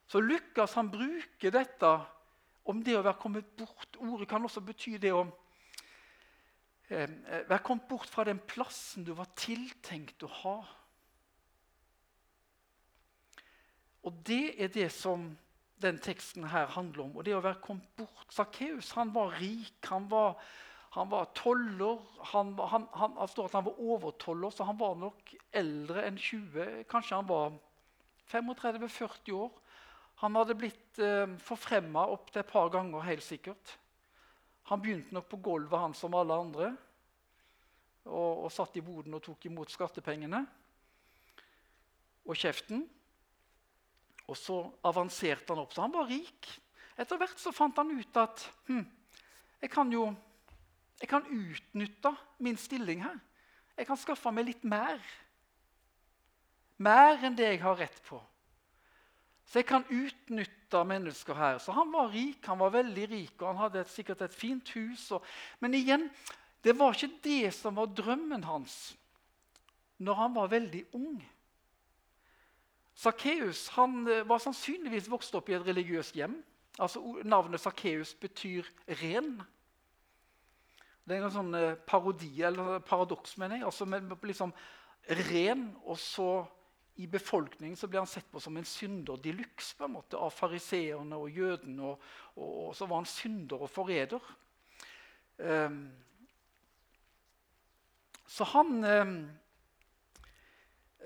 Så 0.09 0.21
Lukas 0.21 0.75
han 0.76 0.91
bruker 0.93 1.55
dette 1.55 1.93
om 2.69 2.83
det 2.85 2.99
å 2.99 3.05
være 3.05 3.21
kommet 3.21 3.49
bort. 3.57 3.97
Ordet 3.97 4.29
kan 4.29 4.45
også 4.45 4.61
bety 4.64 4.99
det 5.00 5.12
om 5.17 5.31
vær 6.88 7.61
kommet 7.64 7.88
bort 7.88 8.09
fra 8.09 8.25
den 8.25 8.40
plassen 8.49 9.04
du 9.04 9.12
var 9.16 9.28
tiltenkt 9.37 10.25
å 10.25 10.30
ha. 10.42 10.57
Og 14.09 14.23
Det 14.25 14.54
er 14.57 14.73
det 14.73 14.88
som 14.95 15.28
den 15.83 15.99
teksten 16.02 16.49
her 16.50 16.66
handler 16.75 17.04
om. 17.04 17.16
og 17.16 17.25
det 17.25 17.37
å 17.37 17.42
være 17.45 17.61
kommet 17.62 17.88
bort. 17.97 18.26
Sakkeus 18.33 18.95
var 18.97 19.37
rik, 19.38 19.78
han 19.87 20.09
var, 20.11 20.38
han 20.90 21.11
var 21.11 21.30
toller. 21.35 21.99
Han, 22.33 22.54
han, 22.59 22.88
han, 22.92 23.16
han, 23.18 23.28
står 23.28 23.47
at 23.47 23.59
han 23.59 23.64
var 23.64 23.78
overtoller, 23.78 24.50
så 24.50 24.64
han 24.64 24.78
var 24.78 24.97
nok 24.99 25.35
eldre 25.52 26.07
enn 26.07 26.18
20. 26.18 26.85
Kanskje 26.90 27.16
han 27.21 27.28
var 27.28 27.52
35-40 28.33 29.33
år. 29.33 29.52
Han 30.18 30.35
hadde 30.35 30.57
blitt 30.59 30.99
eh, 30.99 31.28
forfremma 31.38 32.09
opptil 32.11 32.42
et 32.42 32.50
par 32.50 32.73
ganger, 32.75 33.07
helt 33.07 33.23
sikkert. 33.23 33.76
Han 34.69 34.83
begynte 34.85 35.15
nok 35.17 35.29
på 35.31 35.41
gulvet, 35.41 35.81
han 35.81 35.97
som 35.97 36.15
alle 36.17 36.37
andre, 36.37 36.69
og, 38.09 38.45
og 38.45 38.53
satt 38.53 38.77
i 38.77 38.85
boden 38.85 39.17
og 39.17 39.25
tok 39.25 39.49
imot 39.49 39.73
skattepengene 39.73 40.43
og 42.29 42.37
kjeften. 42.37 42.85
Og 44.29 44.37
så 44.37 44.61
avanserte 44.89 45.55
han 45.55 45.63
opp, 45.65 45.73
så 45.73 45.87
han 45.87 45.95
var 45.95 46.09
rik. 46.09 46.49
Etter 47.01 47.21
hvert 47.21 47.41
så 47.41 47.53
fant 47.55 47.77
han 47.81 47.93
ut 47.97 48.21
at 48.21 48.45
hm, 48.69 48.85
jeg 49.63 49.73
kan 49.73 49.93
jo 49.93 50.09
jeg 50.99 51.09
kan 51.13 51.27
utnytte 51.31 52.11
min 52.43 52.57
stilling 52.59 53.05
her. 53.05 53.19
Jeg 53.79 53.87
kan 53.87 53.99
skaffe 54.01 54.33
meg 54.35 54.49
litt 54.49 54.65
mer. 54.67 54.99
Mer 56.83 57.23
enn 57.23 57.37
det 57.39 57.53
jeg 57.53 57.61
har 57.63 57.79
rett 57.79 58.01
på. 58.09 58.19
Så 59.49 59.62
jeg 59.62 59.69
kan 59.71 59.87
utnytte 59.88 60.83
mennesker 60.85 61.37
her. 61.38 61.59
Så 61.59 61.73
han 61.73 61.88
var 61.93 62.11
rik, 62.12 62.45
han 62.45 62.61
var 62.61 62.75
veldig 62.75 63.07
rik, 63.09 63.35
og 63.40 63.49
han 63.49 63.62
hadde 63.62 63.81
et, 63.81 63.93
sikkert 63.93 64.26
et 64.26 64.35
fint 64.37 64.75
hus. 64.76 65.07
Og, 65.17 65.25
men 65.64 65.76
igjen, 65.78 66.05
det 66.64 66.75
var 66.76 66.93
ikke 66.93 67.23
det 67.25 67.55
som 67.57 67.78
var 67.78 67.93
drømmen 67.97 68.45
hans 68.45 68.78
når 69.99 70.14
han 70.14 70.35
var 70.37 70.50
veldig 70.52 70.85
ung. 70.95 71.17
Sakkeus 72.95 73.64
eh, 73.67 74.21
var 74.28 74.43
sannsynligvis 74.43 75.09
vokst 75.11 75.35
opp 75.35 75.49
i 75.50 75.57
et 75.57 75.67
religiøst 75.67 76.14
hjem. 76.14 76.37
Altså, 76.78 77.02
navnet 77.26 77.62
Sakkeus 77.62 78.12
betyr 78.14 78.69
ren. 79.00 79.40
Det 81.02 81.17
er 81.17 81.25
en 81.25 81.35
sånn 81.35 81.57
parodi, 81.88 82.31
eller 82.45 82.78
paradoks, 82.87 83.35
mener 83.40 83.59
jeg. 83.59 83.67
Altså 83.67 83.88
liksom 84.28 84.52
ren, 85.33 85.64
og 85.83 85.99
så 85.99 86.28
i 86.99 87.07
befolkningen 87.07 87.78
så 87.78 87.87
ble 87.87 88.00
han 88.02 88.11
sett 88.11 88.26
på 88.31 88.40
som 88.43 88.57
en 88.59 88.67
synder 88.67 89.21
de 89.23 89.31
luxe 89.38 89.87
av 89.87 90.33
fariseerne 90.35 91.19
og 91.19 91.31
jødene. 91.31 91.93
Og, 91.93 92.09
og, 92.35 92.50
og, 92.67 92.73
så 92.75 92.88
var 92.90 93.02
han 93.02 93.11
synder 93.11 93.62
og 93.62 93.71
forræder. 93.71 94.31
Um, 95.38 95.78
så 98.26 98.45
han 98.50 98.85
um, 98.85 99.14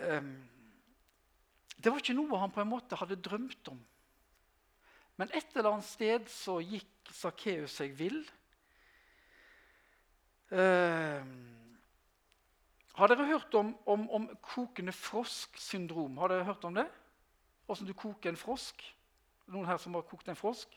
um, 0.01 0.33
Det 1.77 1.93
var 1.93 2.01
ikke 2.01 2.17
noe 2.17 2.41
han 2.41 2.55
på 2.55 2.65
en 2.65 2.73
måte 2.73 2.97
hadde 2.97 3.21
drømt 3.21 3.69
om. 3.75 3.81
Men 5.21 5.29
et 5.37 5.53
eller 5.53 5.75
annet 5.75 5.91
sted 5.91 6.31
så 6.33 6.57
gikk 6.65 7.13
Sakkeus 7.13 7.77
seg 7.83 7.93
vill. 7.99 8.23
Uh, 10.49 11.21
har 12.95 13.09
dere 13.09 13.27
hørt 13.27 13.55
om, 13.55 13.73
om, 13.87 14.11
om 14.11 14.29
kokende 14.43 14.93
frosk-syndrom? 14.93 16.19
Har 16.19 16.29
dere 16.29 16.45
hørt 16.45 16.65
om 16.65 16.75
det? 16.75 16.89
Åssen 17.69 17.87
du 17.87 17.95
koker 17.97 18.31
en 18.31 18.37
frosk? 18.37 18.83
Noen 19.47 19.67
her 19.67 19.81
som 19.81 19.95
har 19.95 20.05
kokt 20.09 20.29
en 20.29 20.37
frosk? 20.37 20.69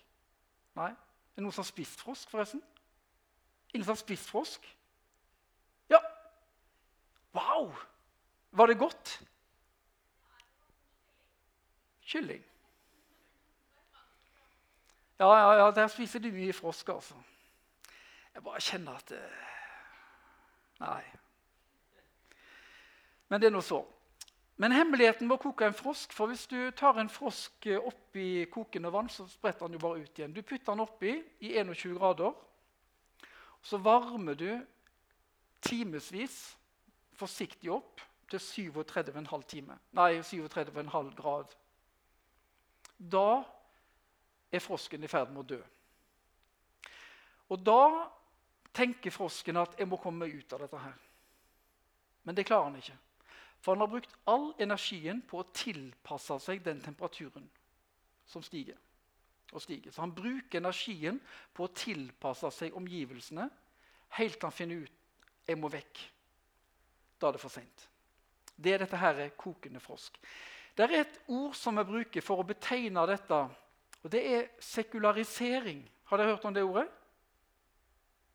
Nei? 0.75 0.91
Er 0.91 1.39
det 1.39 1.43
noen 1.43 1.55
som 1.55 1.65
har 1.65 1.71
spist 1.71 1.99
frosk, 1.99 2.29
forresten? 2.31 2.63
Ingen 3.73 3.83
som 3.83 3.91
har 3.91 3.99
spist 3.99 4.29
frosk? 4.31 4.67
Ja. 5.91 5.99
Wow! 7.35 7.75
Var 8.51 8.71
det 8.71 8.77
godt? 8.79 9.17
Kylling. 12.05 12.43
Ja, 15.19 15.27
ja, 15.39 15.51
ja, 15.53 15.71
der 15.71 15.87
spiser 15.87 16.19
du 16.19 16.31
mye 16.31 16.53
frosk, 16.53 16.89
altså. 16.89 17.15
Jeg 18.33 18.43
bare 18.43 18.61
kjenner 18.61 18.95
at 18.99 19.11
uh, 19.11 19.43
Nei. 20.79 21.03
Men 23.29 23.41
det 23.41 23.47
er 23.47 23.55
nå 23.55 23.61
så. 23.61 23.81
Men 24.57 24.71
hemmeligheten 24.71 25.27
med 25.27 25.35
å 25.35 25.43
koke 25.49 25.67
en 25.67 25.75
frosk 25.75 26.13
For 26.15 26.31
hvis 26.31 26.45
du 26.47 26.71
tar 26.77 26.99
en 27.01 27.11
frosk 27.11 27.67
oppi 27.75 28.45
kokende 28.51 28.91
vann, 28.93 29.09
så 29.11 29.27
spretter 29.27 29.67
den 29.67 29.75
jo 29.75 29.83
bare 29.83 30.05
ut 30.05 30.19
igjen. 30.19 30.33
Du 30.33 30.41
putter 30.41 30.71
den 30.71 30.85
oppi 30.85 31.17
i 31.43 31.55
21 31.59 31.97
grader. 31.99 32.31
Så 33.65 33.81
varmer 33.81 34.37
du 34.37 34.49
timevis 35.65 36.55
forsiktig 37.17 37.71
opp 37.73 38.01
til 38.29 38.39
37,5 38.39 39.43
time. 39.49 39.77
Nei, 39.97 40.19
37,5 40.21 41.15
grad. 41.17 41.55
Da 42.97 43.43
er 44.51 44.63
frosken 44.63 45.03
i 45.03 45.09
ferd 45.11 45.33
med 45.33 45.43
å 45.43 45.49
dø. 45.55 45.61
Og 47.49 47.61
da 47.61 48.05
tenker 48.75 49.11
frosken 49.11 49.57
at 49.57 49.75
'jeg 49.77 49.87
må 49.87 49.97
komme 49.97 50.25
meg 50.25 50.35
ut 50.35 50.53
av 50.53 50.59
dette 50.59 50.77
her'. 50.77 51.01
Men 52.23 52.35
det 52.35 52.45
klarer 52.45 52.63
han 52.63 52.75
ikke. 52.75 52.97
For 53.65 53.73
han 53.73 53.81
har 53.81 53.89
brukt 53.89 54.11
all 54.29 54.51
energien 54.61 55.23
på 55.25 55.39
å 55.41 55.47
tilpasse 55.49 56.37
seg 56.43 56.61
den 56.61 56.83
temperaturen 56.85 57.47
som 58.29 58.43
stiger. 58.45 58.77
og 59.53 59.61
stiger. 59.61 59.91
Så 59.91 60.01
han 60.01 60.11
bruker 60.11 60.57
energien 60.57 61.19
på 61.53 61.63
å 61.63 61.71
tilpasse 61.71 62.49
seg 62.51 62.75
omgivelsene 62.75 63.45
helt 64.17 64.35
til 64.35 64.47
han 64.49 64.55
finner 64.55 64.83
ut 64.83 64.91
jeg 65.47 65.57
må 65.61 65.69
vekk. 65.71 66.01
Da 67.21 67.29
er 67.29 67.37
det 67.37 67.41
for 67.41 67.53
seint. 67.53 67.85
Det 68.55 68.73
er 68.73 68.83
dette 68.83 68.99
her 68.99 69.21
kokende 69.37 69.79
frosk. 69.79 70.17
Det 70.75 70.83
er 70.83 70.97
et 70.99 71.19
ord 71.31 71.55
som 71.55 71.77
vi 71.77 71.85
bruker 71.87 72.25
for 72.25 72.41
å 72.41 72.47
betegne 72.47 73.05
dette, 73.07 73.37
og 74.01 74.11
det 74.11 74.23
er 74.27 74.49
sekularisering. 74.59 75.85
Har 76.09 76.19
dere 76.19 76.35
hørt 76.35 76.45
om 76.45 76.53
det 76.53 76.65
ordet? 76.65 76.89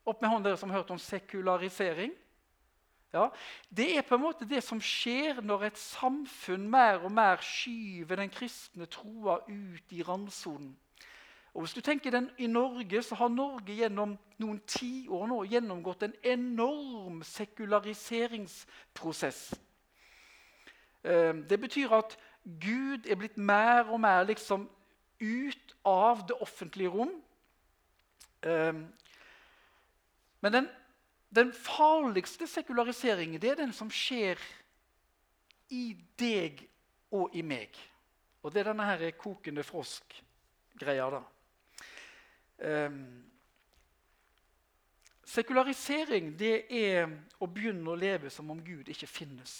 Opp 0.03 0.21
med 0.21 0.31
hånden 0.31 0.49
dere 0.49 0.57
som 0.57 0.71
har 0.71 0.81
hørt 0.81 0.91
om 0.95 0.99
sekularisering. 0.99 2.15
Ja, 3.13 3.29
det 3.69 3.97
er 3.97 4.01
på 4.07 4.15
en 4.15 4.21
måte 4.23 4.45
det 4.47 4.63
som 4.63 4.79
skjer 4.79 5.41
når 5.43 5.63
et 5.67 5.79
samfunn 5.79 6.69
mer 6.71 7.03
og 7.03 7.11
mer 7.11 7.37
skyver 7.43 8.15
den 8.21 8.29
kristne 8.31 8.85
troa 8.87 9.39
ut 9.49 9.91
i 9.91 10.03
randsonen. 10.07 10.77
Og 11.53 11.61
hvis 11.61 11.73
du 11.75 11.81
tenker 11.83 12.11
den 12.11 12.29
I 12.37 12.47
Norge 12.47 13.03
så 13.03 13.15
har 13.19 13.27
Norge 13.27 13.73
gjennom 13.75 14.17
noen 14.39 14.59
tiår 14.63 15.27
nå 15.27 15.43
gjennomgått 15.51 16.03
en 16.07 16.13
enorm 16.23 17.23
sekulariseringsprosess. 17.27 19.53
Eh, 21.03 21.35
det 21.49 21.59
betyr 21.59 21.91
at 21.97 22.15
Gud 22.43 23.09
er 23.09 23.15
blitt 23.19 23.37
mer 23.37 23.91
og 23.91 23.99
mer 23.99 24.23
liksom 24.23 24.69
ut 25.19 25.75
av 25.85 26.27
det 26.27 26.35
offentlige 26.39 26.89
rom. 26.89 27.23
Eh, 28.41 28.73
men 30.41 30.53
den 30.53 30.69
den 31.35 31.53
farligste 31.53 32.47
sekulariseringen 32.47 33.41
det 33.41 33.53
er 33.53 33.61
den 33.63 33.73
som 33.73 33.91
skjer 33.91 34.39
i 35.71 35.95
deg 36.19 36.65
og 37.11 37.35
i 37.35 37.43
meg. 37.45 37.75
Og 38.43 38.51
det 38.51 38.61
er 38.61 38.71
denne 38.71 38.85
her 38.85 39.11
kokende 39.15 39.63
frosk-greia. 39.63 41.09
da. 41.09 41.21
Um, 42.61 43.23
sekularisering 45.25 46.33
det 46.39 46.65
er 46.67 47.07
å 47.39 47.47
begynne 47.47 47.93
å 47.93 47.95
leve 47.95 48.29
som 48.29 48.51
om 48.51 48.59
Gud 48.63 48.91
ikke 48.91 49.07
finnes. 49.07 49.55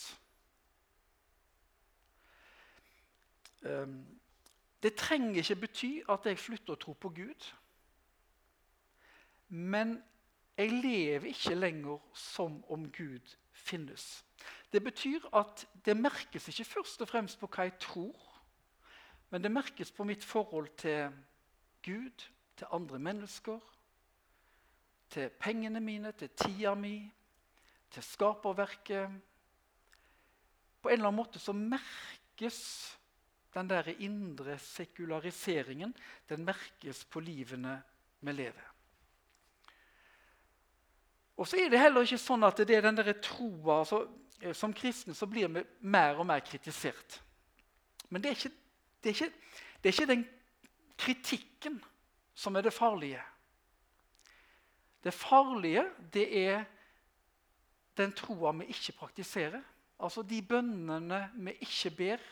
Um, 3.62 4.02
det 4.82 4.96
trenger 4.98 5.40
ikke 5.40 5.60
bety 5.64 5.92
at 6.10 6.26
jeg 6.26 6.38
slutter 6.42 6.74
å 6.74 6.82
tro 6.84 6.92
på 6.98 7.08
Gud. 7.14 7.52
Men 9.48 10.00
jeg 10.56 10.70
lever 10.70 11.30
ikke 11.32 11.54
lenger 11.54 11.98
som 12.14 12.60
om 12.70 12.84
Gud 12.92 13.36
finnes. 13.52 14.24
Det 14.72 14.82
betyr 14.84 15.24
at 15.36 15.66
det 15.84 15.96
merkes 15.96 16.48
ikke 16.48 16.64
først 16.64 17.02
og 17.04 17.08
fremst 17.08 17.40
på 17.40 17.48
hva 17.48 17.68
jeg 17.68 17.78
tror, 17.80 18.28
men 19.30 19.42
det 19.42 19.52
merkes 19.52 19.92
på 19.92 20.04
mitt 20.04 20.24
forhold 20.24 20.68
til 20.76 21.12
Gud, 21.84 22.28
til 22.56 22.66
andre 22.72 22.98
mennesker, 22.98 23.60
til 25.08 25.30
pengene 25.40 25.80
mine, 25.80 26.12
til 26.12 26.28
tida 26.28 26.74
mi, 26.74 27.12
til 27.90 28.02
skaperverket. 28.02 29.08
På 30.82 30.88
en 30.88 30.92
eller 30.92 31.08
annen 31.08 31.20
måte 31.20 31.40
så 31.40 31.52
merkes 31.52 32.60
den 33.54 33.68
der 33.68 33.92
indre 34.00 34.58
sekulariseringen 34.58 35.94
den 36.28 36.44
merkes 36.44 37.04
på 37.04 37.20
livene 37.20 37.82
vi 38.20 38.32
lever. 38.32 38.71
Og 41.36 41.48
så 41.48 41.56
er 41.56 41.70
det 41.72 41.80
heller 41.80 42.04
ikke 42.04 42.20
sånn 42.20 42.44
at 42.44 42.60
det 42.60 42.76
er 42.76 42.84
den 42.84 42.98
der 42.98 43.12
troa 43.24 43.80
altså, 43.80 44.04
eh, 44.40 44.52
Som 44.54 44.74
kristne 44.76 45.14
så 45.14 45.26
blir 45.26 45.48
vi 45.48 45.64
mer 45.80 46.20
og 46.20 46.26
mer 46.28 46.44
kritisert. 46.44 47.20
Men 48.10 48.22
det 48.22 48.30
er, 48.30 48.36
ikke, 48.36 48.54
det, 49.02 49.10
er 49.10 49.14
ikke, 49.14 49.32
det 49.80 49.88
er 49.88 49.96
ikke 49.96 50.12
den 50.12 50.24
kritikken 50.98 51.80
som 52.34 52.56
er 52.56 52.66
det 52.66 52.74
farlige. 52.74 53.22
Det 55.02 55.14
farlige 55.14 55.86
det 56.12 56.26
er 56.44 56.64
den 57.96 58.12
troa 58.16 58.52
vi 58.60 58.68
ikke 58.72 58.92
praktiserer. 59.00 59.62
Altså 60.02 60.22
de 60.22 60.42
bønnene 60.42 61.30
vi 61.34 61.56
ikke 61.60 61.90
ber. 61.96 62.22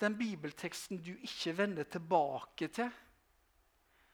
Den 0.00 0.18
bibelteksten 0.18 0.98
du 1.02 1.12
ikke 1.14 1.56
vender 1.58 1.84
tilbake 1.84 2.68
til. 2.68 2.90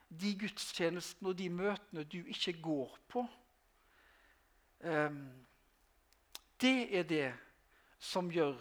De 0.08 0.34
gudstjenestene 0.40 1.28
og 1.28 1.38
de 1.38 1.48
møtene 1.48 2.04
du 2.04 2.18
ikke 2.24 2.58
går 2.62 2.98
på. 3.08 3.26
Ehm, 4.80 5.46
det 6.60 6.98
er 6.98 7.06
det 7.08 7.28
som 7.98 8.30
gjør 8.30 8.58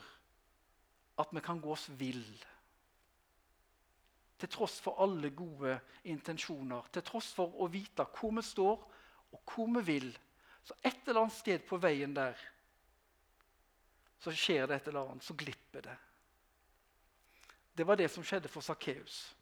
at 1.17 1.33
vi 1.33 1.41
kan 1.41 1.61
gå 1.61 1.71
oss 1.73 1.87
vill. 1.97 2.25
Til 4.37 4.49
tross 4.53 4.77
for 4.81 5.01
alle 5.01 5.31
gode 5.33 5.79
intensjoner, 6.05 6.89
til 6.93 7.05
tross 7.05 7.31
for 7.33 7.57
å 7.57 7.69
vite 7.73 8.05
hvor 8.17 8.35
vi 8.37 8.45
står 8.45 8.83
og 9.33 9.53
hvor 9.53 9.71
vi 9.79 9.85
vil. 9.87 10.11
Så 10.63 10.77
et 10.83 11.07
eller 11.07 11.23
annet 11.23 11.37
sted 11.37 11.65
på 11.65 11.79
veien 11.81 12.13
der 12.13 12.37
så 14.19 14.33
skjer 14.33 14.65
det 14.67 14.79
et 14.79 14.87
eller 14.89 15.11
annet, 15.11 15.23
så 15.23 15.35
glipper 15.37 15.81
det. 15.85 15.97
Det 17.77 17.85
var 17.85 17.97
det 17.99 18.09
som 18.09 18.25
skjedde 18.25 18.49
for 18.49 18.65
Sakkeus. 18.65 19.36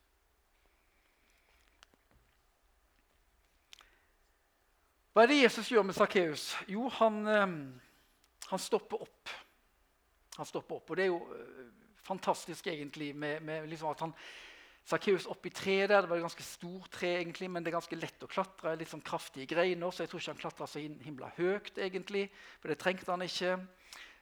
Hva 5.15 5.23
er 5.23 5.29
det 5.31 5.43
Jesus 5.45 5.69
gjør 5.71 5.85
med 5.87 5.95
Sakkeus? 5.95 6.41
Jo, 6.67 6.89
han, 6.97 7.21
eh, 7.31 7.51
han, 8.49 8.59
stopper 8.59 9.05
opp. 9.05 9.29
Han 10.35 10.49
stopper 10.49 10.75
opp, 10.75 10.89
og 10.91 10.97
Det 10.99 11.05
er 11.05 11.07
jo 11.07 11.21
eh, 11.31 11.69
fantastisk 12.03 12.67
egentlig 12.67 13.13
med, 13.15 13.39
med 13.39 13.69
liksom 13.71 13.93
at 13.93 14.03
han 14.03 14.11
Sakkeus 14.83 15.29
opp 15.31 15.47
i 15.47 15.53
treet 15.55 15.87
der. 15.87 16.03
Det 16.03 16.11
var 16.11 16.19
et 16.19 16.25
ganske 16.27 16.43
stort 16.43 16.91
tre, 16.91 17.13
egentlig, 17.21 17.47
men 17.47 17.63
det 17.63 17.71
er 17.71 17.77
ganske 17.77 18.01
lett 18.01 18.27
å 18.27 18.27
klatre. 18.27 18.75
litt 18.75 18.91
sånn 18.91 19.05
kraftige 19.07 19.47
greiner, 19.55 19.87
så 19.87 20.03
jeg 20.03 20.11
tror 20.11 20.19
ikke 20.19 20.33
han 20.33 20.43
klatra 20.43 20.67
så 20.67 20.83
himla 20.83 21.31
høyt, 21.39 21.79
egentlig, 21.79 22.27
for 22.59 22.67
det 22.67 22.79
trengte 22.83 23.15
han 23.15 23.23
ikke. 23.23 23.55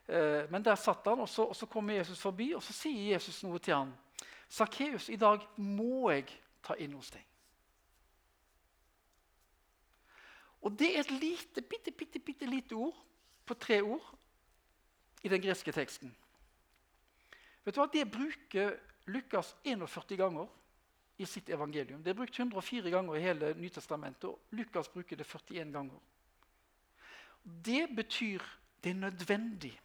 Eh, 0.05 0.45
men 0.53 0.61
der 0.61 0.77
satt 0.77 1.09
han, 1.09 1.25
og 1.25 1.29
så, 1.29 1.49
og 1.49 1.57
så 1.57 1.65
kommer 1.65 1.97
Jesus 2.03 2.21
forbi, 2.21 2.53
og 2.53 2.61
så 2.61 2.77
sier 2.83 3.15
Jesus 3.15 3.41
noe 3.41 3.57
til 3.57 3.79
han. 3.79 3.97
Sakkeus, 4.45 5.09
i 5.09 5.17
dag 5.17 5.41
må 5.57 6.11
jeg 6.13 6.29
ta 6.61 6.77
inn 6.77 6.93
hos 6.93 7.09
deg. 7.17 7.25
Og 10.63 10.79
det 10.79 10.89
er 10.95 11.03
et 11.03 11.11
lite, 11.11 11.61
bitte, 11.61 11.91
bitte, 11.91 12.19
bitte 12.19 12.47
lite 12.47 12.75
ord 12.75 12.97
på 13.45 13.53
tre 13.59 13.81
ord 13.83 14.13
i 15.23 15.31
den 15.31 15.41
greske 15.43 15.71
teksten. 15.75 16.11
Vet 17.63 17.75
du 17.75 17.81
hva? 17.81 17.87
Det 17.91 18.03
bruker 18.11 18.77
Lukas 19.11 19.53
41 19.63 20.17
ganger 20.19 20.47
i 21.19 21.27
sitt 21.27 21.49
evangelium. 21.49 22.01
Det 22.03 22.11
er 22.11 22.17
brukt 22.17 22.39
104 22.39 22.91
ganger 22.91 23.15
i 23.15 23.23
hele 23.23 23.53
Nytestamentet, 23.59 24.29
og 24.29 24.55
Lukas 24.55 24.89
bruker 24.91 25.19
det 25.19 25.27
41 25.27 25.71
ganger. 25.71 25.99
Det 27.43 27.87
betyr 27.95 28.43
det 28.83 28.91
er 28.91 28.99
nødvendig. 28.99 29.79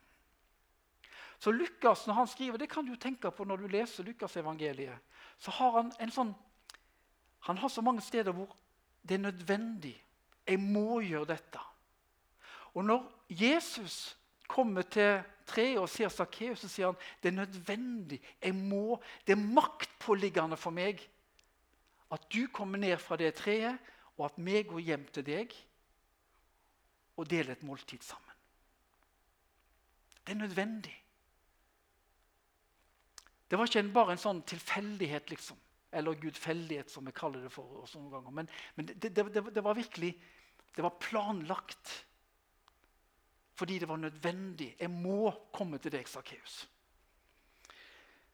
Så 1.38 1.50
Lukas, 1.50 2.06
når 2.06 2.14
han 2.14 2.26
skriver, 2.26 2.56
Det 2.56 2.70
kan 2.70 2.86
du 2.86 2.96
tenke 2.96 3.30
på 3.30 3.44
når 3.44 3.56
du 3.56 3.66
leser 3.66 4.04
Lukasevangeliet. 4.04 4.98
så 5.38 5.50
har 5.50 5.70
Han 5.70 5.92
en 6.00 6.10
sånn, 6.10 6.34
han 7.40 7.58
har 7.58 7.68
så 7.68 7.80
mange 7.80 8.00
steder 8.00 8.32
hvor 8.32 8.56
det 9.02 9.14
er 9.14 9.18
nødvendig. 9.18 10.04
Jeg 10.48 10.60
må 10.60 11.00
gjøre 11.04 11.28
dette. 11.34 11.60
Og 12.74 12.84
når 12.84 13.04
Jesus 13.28 14.16
kommer 14.48 14.82
til 14.88 15.20
treet 15.48 15.80
og 15.80 15.88
ser 15.92 16.08
Sakkeus, 16.12 16.62
så 16.62 16.70
sier 16.70 16.90
han 16.90 17.00
det 17.22 17.30
er 17.30 17.38
nødvendig. 17.40 18.20
Jeg 18.42 18.54
må, 18.54 19.00
Det 19.26 19.36
er 19.36 19.42
maktpåliggende 19.44 20.56
for 20.56 20.74
meg 20.74 21.02
at 22.10 22.24
du 22.32 22.46
kommer 22.52 22.78
ned 22.80 22.96
fra 22.96 23.16
det 23.20 23.34
treet, 23.36 23.76
og 24.16 24.30
at 24.30 24.38
vi 24.40 24.62
går 24.62 24.80
hjem 24.80 25.04
til 25.12 25.26
deg 25.26 25.52
og 27.18 27.28
deler 27.28 27.52
et 27.52 27.62
måltid 27.62 28.02
sammen. 28.02 28.24
Det 30.24 30.32
er 30.32 30.40
nødvendig. 30.40 30.94
Det 33.50 33.58
var 33.58 33.68
ikke 33.68 33.92
bare 33.92 34.12
en 34.12 34.20
sånn 34.20 34.42
tilfeldighet, 34.48 35.30
liksom. 35.30 35.56
Eller 35.92 36.18
gudfeldighet, 36.20 36.90
som 36.90 37.06
vi 37.06 37.14
kaller 37.16 37.46
det 37.46 37.52
for. 37.52 37.80
oss 37.82 37.94
noen 37.96 38.10
ganger. 38.12 38.34
Men, 38.34 38.50
men 38.76 38.90
det, 38.90 39.14
det, 39.16 39.24
det, 39.54 39.64
var 39.64 39.78
virkelig 39.78 40.12
det 40.76 40.84
var 40.84 40.98
planlagt. 41.00 41.94
Fordi 43.58 43.78
det 43.78 43.88
var 43.88 43.96
nødvendig. 43.96 44.76
Jeg 44.78 44.90
må 44.90 45.32
komme 45.52 45.80
til 45.82 45.92
deg, 45.92 46.08
Sakkeus. 46.08 46.60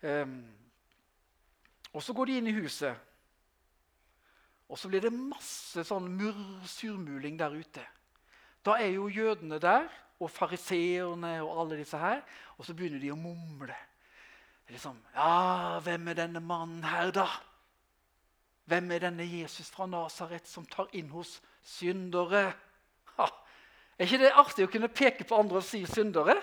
Um, 0.04 0.42
og 1.94 2.02
så 2.02 2.12
går 2.12 2.28
de 2.28 2.36
inn 2.36 2.50
i 2.50 2.56
huset, 2.58 2.92
og 4.68 4.78
så 4.78 4.90
blir 4.90 5.04
det 5.04 5.12
masse 5.14 5.84
sånn 5.86 6.10
surmuling 6.68 7.38
der 7.40 7.54
ute. 7.54 7.84
Da 8.66 8.74
er 8.82 8.90
jo 8.96 9.08
jødene 9.08 9.60
der, 9.62 9.86
og 10.20 10.30
fariseerne 10.30 11.36
og 11.44 11.60
alle 11.62 11.78
disse 11.80 11.98
her, 11.98 12.20
og 12.58 12.66
så 12.66 12.74
begynner 12.76 13.00
de 13.00 13.12
å 13.12 13.18
mumle. 13.18 13.76
Liksom, 14.68 14.96
ja, 15.14 15.78
hvem 15.84 16.08
er 16.08 16.18
denne 16.18 16.40
mannen 16.40 16.84
her, 16.84 17.10
da? 17.12 17.26
Hvem 18.64 18.90
er 18.90 19.04
denne 19.04 19.26
Jesus 19.28 19.68
fra 19.70 19.86
Nasaret 19.86 20.48
som 20.48 20.64
tar 20.66 20.88
inn 20.96 21.10
hos 21.12 21.36
syndere? 21.62 22.46
Ha, 23.18 23.26
er 23.98 24.08
ikke 24.08 24.22
det 24.24 24.32
artig 24.32 24.64
å 24.64 24.72
kunne 24.72 24.88
peke 24.88 25.26
på 25.28 25.36
andre 25.36 25.60
og 25.60 25.66
si 25.66 25.82
syndere? 25.86 26.38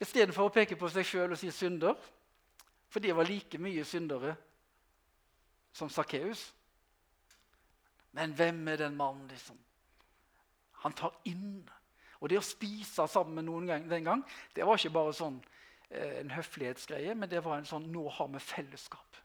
Istedenfor 0.00 0.48
å 0.48 0.54
peke 0.54 0.78
på 0.80 0.88
seg 0.88 1.04
sjøl 1.04 1.34
og 1.34 1.40
si 1.40 1.50
synder. 1.52 1.98
For 2.90 3.02
de 3.02 3.12
var 3.14 3.28
like 3.28 3.58
mye 3.60 3.84
syndere 3.86 4.32
som 5.76 5.90
Sakkeus. 5.92 6.48
Men 8.16 8.32
hvem 8.34 8.64
er 8.72 8.80
den 8.80 8.96
mannen, 8.98 9.28
liksom? 9.30 9.58
Han 10.82 10.96
tar 10.96 11.12
inn. 11.28 11.60
Og 12.20 12.30
det 12.30 12.40
å 12.40 12.44
spise 12.44 13.06
sammen 13.08 13.38
med 13.38 13.46
noen 13.46 13.68
gang, 13.68 13.84
den 13.90 14.08
gang, 14.08 14.24
det 14.56 14.66
var 14.66 14.80
ikke 14.80 14.94
bare 14.96 15.14
sånn 15.16 15.38
en 15.90 16.30
høflighetsgreie, 16.30 17.14
men 17.14 17.30
det 17.30 17.44
var 17.44 17.58
en 17.58 17.66
sånn 17.66 17.88
Nå 17.90 18.08
har 18.14 18.28
vi 18.30 18.38
fellesskap. 18.38 19.16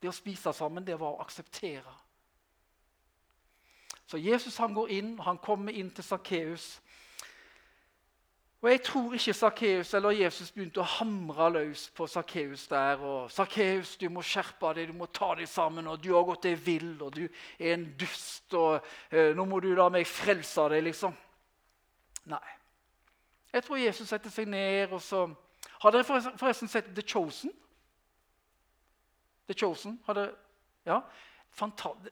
Det 0.00 0.08
å 0.08 0.14
spise 0.14 0.52
sammen, 0.54 0.86
det 0.86 0.98
var 1.00 1.16
å 1.16 1.24
akseptere. 1.24 1.94
Så 4.08 4.16
Jesus 4.16 4.56
han 4.56 4.74
går 4.74 4.92
inn, 4.96 5.18
han 5.20 5.38
kommer 5.38 5.72
inn 5.72 5.90
til 5.92 6.04
Sakkeus. 6.04 6.78
Og 8.62 8.70
Jeg 8.70 8.82
tror 8.82 9.14
ikke 9.14 9.34
Sakkeus 9.34 9.94
eller 9.94 10.16
Jesus 10.16 10.50
begynte 10.50 10.80
å 10.80 10.88
hamre 10.96 11.50
løs 11.52 11.90
på 11.94 12.06
Sakkeus 12.06 12.66
der. 12.68 12.98
og 12.98 13.30
'Sakkeus, 13.30 13.96
du 13.96 14.08
må 14.08 14.22
skjerpe 14.22 14.74
deg, 14.74 14.88
du 14.88 14.92
må 14.92 15.06
ta 15.06 15.34
deg 15.34 15.48
sammen, 15.48 15.86
og 15.86 16.02
du 16.02 16.14
har 16.14 16.24
gått 16.24 16.42
deg 16.42 16.66
vill, 16.66 17.02
og 17.02 17.14
du 17.14 17.28
er 17.58 17.74
en 17.74 17.94
dust, 18.00 18.54
og 18.54 18.80
uh, 19.12 19.34
nå 19.36 19.44
må 19.44 19.60
du 19.60 19.74
la 19.74 19.88
meg 19.88 20.06
frelse 20.06 20.68
deg', 20.68 20.82
liksom. 20.82 21.14
Nei. 22.24 22.57
Jeg 23.52 23.64
tror 23.64 23.80
Jesus 23.80 24.08
setter 24.08 24.30
seg 24.30 24.48
ned, 24.48 24.92
og 24.92 25.02
så 25.02 25.26
Har 25.82 25.90
dere 25.94 26.04
forresten 26.04 26.68
sett 26.68 26.94
The 26.94 27.02
Chosen? 27.02 27.52
The 29.46 29.54
Chosen? 29.54 30.00
Har 30.06 30.14
dere, 30.14 30.34
ja? 30.86 31.00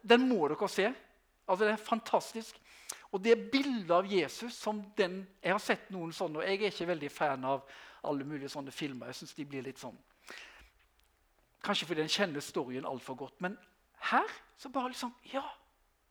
Den 0.02 0.28
må 0.28 0.48
dere 0.48 0.68
se. 0.68 0.86
Altså, 1.48 1.64
det 1.64 1.72
er 1.72 1.76
fantastisk. 1.76 2.60
Og 3.12 3.24
det 3.24 3.50
bildet 3.52 3.90
av 3.90 4.06
Jesus 4.12 4.54
som 4.54 4.82
den 4.96 5.26
Jeg 5.42 5.52
har 5.52 5.62
sett 5.62 5.90
noen 5.90 6.12
sånne, 6.12 6.38
og 6.38 6.44
jeg 6.44 6.62
er 6.62 6.72
ikke 6.72 6.88
veldig 6.90 7.10
fan 7.10 7.44
av 7.44 7.62
alle 8.06 8.24
mulige 8.24 8.48
sånne 8.48 8.70
filmer. 8.70 9.06
Jeg 9.06 9.20
synes 9.20 9.34
de 9.34 9.44
blir 9.44 9.66
litt 9.66 9.80
sånn 9.80 9.96
Kanskje 11.66 11.88
fordi 11.88 12.04
en 12.04 12.12
kjenner 12.12 12.44
storyen 12.44 12.86
altfor 12.86 13.16
godt. 13.18 13.40
Men 13.42 13.56
her 14.10 14.26
så 14.58 14.70
bare 14.70 14.92
liksom 14.92 15.14
Ja, 15.32 15.44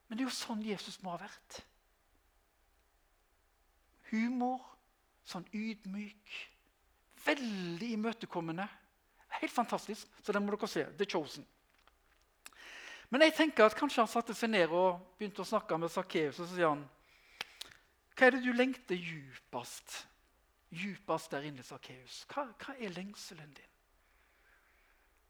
men 0.07 0.17
det 0.17 0.25
er 0.25 0.29
jo 0.29 0.35
sånn 0.35 0.63
Jesus 0.65 1.01
må 1.03 1.13
ha 1.13 1.21
vært. 1.21 1.61
Humor, 4.11 4.74
sånn 5.25 5.45
ydmyk, 5.53 6.33
veldig 7.25 7.91
imøtekommende. 7.97 8.67
Helt 9.39 9.53
fantastisk. 9.53 10.07
Så 10.23 10.33
den 10.33 10.45
må 10.45 10.55
dere 10.55 10.69
se. 10.69 10.85
The 10.97 11.07
Chosen. 11.09 11.45
Men 13.09 13.21
jeg 13.25 13.35
tenker 13.37 13.67
at 13.67 13.77
kanskje 13.77 14.01
han 14.01 14.11
satte 14.11 14.33
seg 14.37 14.51
ned 14.51 14.73
og 14.73 15.01
begynte 15.19 15.43
å 15.43 15.47
snakke 15.47 15.77
med 15.79 15.93
Sakkeus. 15.93 16.39
Og 16.39 16.47
så 16.47 16.55
sier 16.55 16.71
han, 16.71 16.89
'Hva 18.15 18.27
er 18.27 18.31
det 18.31 18.43
du 18.43 18.51
lengter 18.53 18.95
djupest?' 18.95 20.05
Djupest 20.75 21.31
der 21.31 21.45
inne, 21.47 21.63
Sakkeus. 21.63 22.25
Hva, 22.27 22.47
hva 22.59 22.75
er 22.79 22.89
lengselen 22.89 23.53
din? 23.53 23.71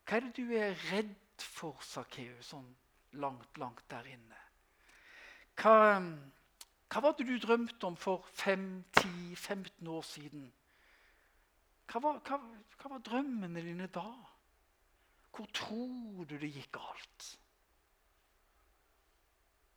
Hva 0.05 0.17
er 0.17 0.19
det 0.21 0.35
du 0.37 0.53
er 0.55 0.73
redd 0.91 1.15
for, 1.37 1.77
Sakkeus, 1.81 2.47
sånn 2.53 2.75
langt, 3.13 3.57
langt 3.57 3.83
der 3.89 4.07
inne? 4.09 4.39
Hva, 5.59 6.01
hva 6.89 7.01
var 7.01 7.15
det 7.17 7.25
du 7.27 7.35
drømte 7.41 7.87
om 7.87 7.95
for 7.97 8.25
5-10-15 8.37 9.89
år 9.89 10.05
siden? 10.05 10.45
Hva 11.91 12.01
var, 12.01 12.19
hva, 12.25 12.39
hva 12.79 12.91
var 12.93 13.03
drømmene 13.05 13.63
dine 13.65 13.87
da? 13.93 14.05
Hvor 15.35 15.49
tror 15.53 16.25
du 16.29 16.37
det 16.39 16.51
gikk 16.53 16.71
galt? 16.77 17.31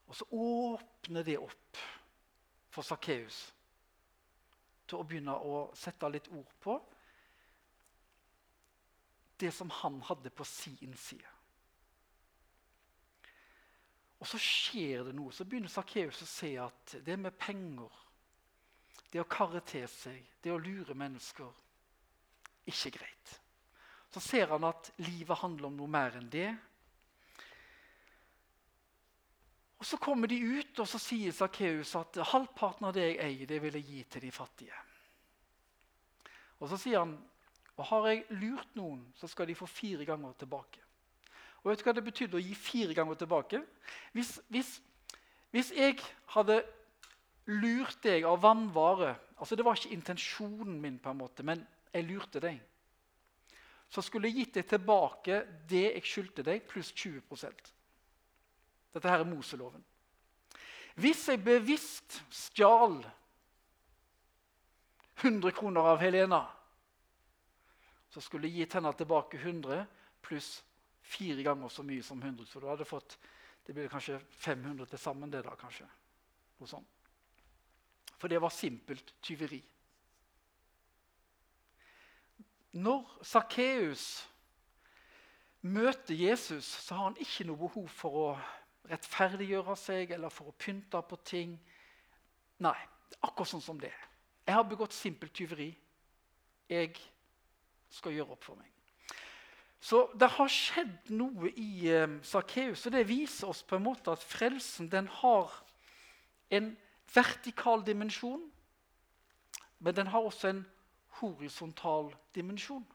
Og 0.08 0.16
så 0.16 0.24
åpner 0.32 1.24
det 1.26 1.38
opp 1.40 1.80
for 2.72 2.86
Sakkeus 2.86 3.40
til 4.88 5.00
å 5.00 5.04
begynne 5.04 5.34
å 5.36 5.66
sette 5.76 6.08
litt 6.08 6.30
ord 6.32 6.52
på 6.62 6.78
det 9.38 9.50
som 9.54 9.70
han 9.82 10.00
hadde 10.08 10.32
på 10.34 10.46
sin 10.48 10.96
side. 10.96 11.37
Og 14.18 14.26
så 14.26 14.38
skjer 14.42 15.06
det 15.06 15.14
noe. 15.14 15.32
Så 15.34 15.46
begynner 15.46 15.70
Sakkeus 15.70 16.22
å 16.24 16.28
se 16.28 16.52
at 16.60 16.96
det 17.06 17.16
med 17.20 17.36
penger, 17.38 17.92
det 19.12 19.22
å 19.22 19.28
karre 19.30 19.62
til 19.66 19.86
seg, 19.90 20.18
det 20.42 20.52
å 20.52 20.60
lure 20.60 20.96
mennesker 20.98 21.52
ikke 22.68 22.96
greit. 22.98 23.36
Så 24.12 24.20
ser 24.24 24.50
han 24.52 24.66
at 24.68 24.90
livet 25.04 25.38
handler 25.38 25.68
om 25.68 25.78
noe 25.78 25.92
mer 25.92 26.18
enn 26.18 26.28
det. 26.32 26.50
Og 29.78 29.86
Så 29.86 29.96
kommer 30.02 30.26
de 30.26 30.36
ut, 30.42 30.78
og 30.82 30.88
så 30.90 30.98
sier 30.98 31.32
Sakkeus 31.32 31.94
at 31.96 32.18
halvparten 32.32 32.88
av 32.88 32.96
det 32.96 33.04
jeg 33.06 33.18
eier, 33.22 33.46
det 33.46 33.60
vil 33.62 33.78
jeg 33.78 33.86
gi 33.86 34.04
til 34.10 34.24
de 34.26 34.30
fattige. 34.34 34.84
Og 36.58 36.68
Så 36.72 36.80
sier 36.82 37.04
han 37.04 37.14
og 37.78 37.86
har 37.86 38.08
jeg 38.10 38.24
lurt 38.40 38.74
noen, 38.74 39.04
så 39.14 39.28
skal 39.30 39.46
de 39.46 39.54
få 39.54 39.66
fire 39.70 40.02
ganger 40.02 40.32
tilbake. 40.40 40.82
Og 41.62 41.70
Vet 41.70 41.82
du 41.82 41.86
hva 41.88 41.94
det 41.96 42.06
betydde 42.06 42.38
å 42.38 42.42
gi 42.42 42.54
fire 42.54 42.94
ganger 42.96 43.18
tilbake? 43.18 43.62
Hvis, 44.16 44.36
hvis, 44.52 44.74
hvis 45.54 45.72
jeg 45.76 45.98
hadde 46.34 46.60
lurt 47.48 47.98
deg 48.04 48.26
av 48.28 48.42
vannvare 48.44 49.16
altså 49.38 49.54
Det 49.54 49.62
var 49.62 49.78
ikke 49.78 49.94
intensjonen 49.94 50.80
min, 50.82 50.96
på 50.98 51.12
en 51.12 51.18
måte, 51.20 51.44
men 51.46 51.60
jeg 51.94 52.08
lurte 52.08 52.40
deg. 52.42 52.56
Så 53.86 54.02
skulle 54.02 54.26
jeg 54.26 54.40
gitt 54.40 54.56
deg 54.58 54.66
tilbake 54.72 55.36
det 55.70 55.84
jeg 55.92 56.08
skyldte 56.10 56.42
deg, 56.42 56.64
pluss 56.66 56.90
20% 56.90 57.70
dette 58.98 59.10
her 59.10 59.22
er 59.22 59.28
Moseloven. 59.28 59.84
Hvis 60.98 61.28
jeg 61.30 61.42
bevisst 61.44 62.18
stjal 62.34 62.98
100 65.22 65.52
kroner 65.54 65.92
av 65.92 66.00
Helena, 66.02 66.40
så 68.10 68.22
skulle 68.24 68.48
jeg 68.48 68.64
gitt 68.64 68.78
henne 68.78 68.90
tilbake 68.98 69.38
100 69.38 69.84
pluss 70.24 70.56
fire 71.08 71.42
ganger 71.42 71.72
så 71.72 71.84
mye 71.86 72.04
som 72.04 72.20
100. 72.22 72.46
Så 72.46 72.60
du 72.60 72.68
hadde 72.68 72.86
fått 72.88 73.18
det 73.68 73.74
ble 73.76 73.88
kanskje 73.92 74.16
500 74.40 74.86
til 74.88 74.98
sammen. 74.98 75.30
det 75.30 75.42
da, 75.44 75.52
kanskje. 75.56 75.84
Noe 76.58 76.68
sånt. 76.68 76.88
For 78.18 78.28
det 78.32 78.40
var 78.40 78.50
simpelt 78.50 79.12
tyveri. 79.22 79.60
Når 82.72 83.18
Sakkeus 83.22 84.06
møter 85.60 86.14
Jesus, 86.14 86.64
så 86.64 86.94
har 86.94 87.10
han 87.10 87.20
ikke 87.20 87.44
noe 87.44 87.60
behov 87.60 87.92
for 87.92 88.18
å 88.22 88.26
rettferdiggjøre 88.88 89.76
seg 89.76 90.16
eller 90.16 90.32
for 90.32 90.48
å 90.48 90.56
pynte 90.56 91.02
på 91.04 91.20
ting. 91.28 91.54
Nei, 92.64 92.76
akkurat 93.20 93.52
sånn 93.52 93.64
som 93.64 93.80
det. 93.80 93.92
Jeg 94.46 94.56
har 94.56 94.64
begått 94.64 94.96
simpelt 94.96 95.34
tyveri. 95.36 95.68
Jeg 96.68 96.96
skal 97.92 98.16
gjøre 98.16 98.32
opp 98.32 98.48
for 98.48 98.56
meg. 98.56 98.77
Så 99.80 100.08
det 100.18 100.28
har 100.34 100.50
skjedd 100.50 101.12
noe 101.14 101.52
i 101.54 101.86
eh, 101.92 102.18
Sakkeus, 102.26 102.86
og 102.86 102.94
det 102.96 103.06
viser 103.08 103.50
oss 103.52 103.62
på 103.62 103.78
en 103.78 103.86
måte 103.86 104.10
at 104.10 104.24
frelsen 104.26 104.90
den 104.90 105.06
har 105.20 105.52
en 106.50 106.72
vertikal 107.14 107.84
dimensjon, 107.86 108.42
men 109.78 109.94
den 109.94 110.10
har 110.10 110.26
også 110.26 110.50
en 110.50 110.64
horisontal 111.20 112.10
dimensjon. 112.34 112.86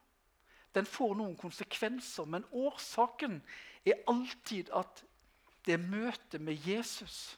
Den 0.76 0.86
får 0.90 1.16
noen 1.16 1.36
konsekvenser, 1.40 2.26
men 2.26 2.46
årsaken 2.52 3.40
er 3.86 4.04
alltid 4.10 4.72
at 4.76 5.04
det 5.64 5.78
er 5.78 5.86
møtet 5.86 6.42
med 6.42 6.60
Jesus 6.68 7.38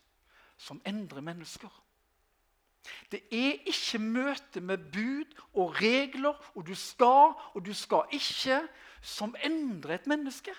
som 0.57 0.81
endrer 0.87 1.21
mennesker. 1.21 1.69
Det 3.11 3.21
er 3.33 3.65
ikke 3.65 3.99
møte 3.99 4.61
med 4.61 4.89
bud 4.93 5.37
og 5.53 5.81
regler 5.81 6.37
og 6.53 6.67
du 6.67 6.75
skal 6.77 7.33
og 7.53 7.65
du 7.65 7.73
skal 7.73 8.05
ikke 8.13 8.61
som 9.05 9.35
endrer 9.45 9.99
et 9.99 10.07
menneske. 10.09 10.53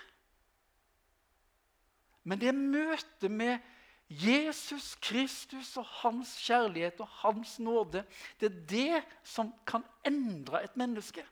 Men 2.27 2.39
det 2.39 2.55
møtet 2.55 3.31
med 3.31 3.59
Jesus 4.07 4.95
Kristus 5.03 5.73
og 5.79 5.87
hans 6.01 6.31
kjærlighet 6.39 6.99
og 7.03 7.09
hans 7.23 7.57
nåde. 7.59 8.05
Det 8.39 8.47
er 8.47 8.59
det 8.71 9.03
som 9.23 9.51
kan 9.67 9.83
endre 10.07 10.63
et 10.63 10.77
menneske. 10.79 11.25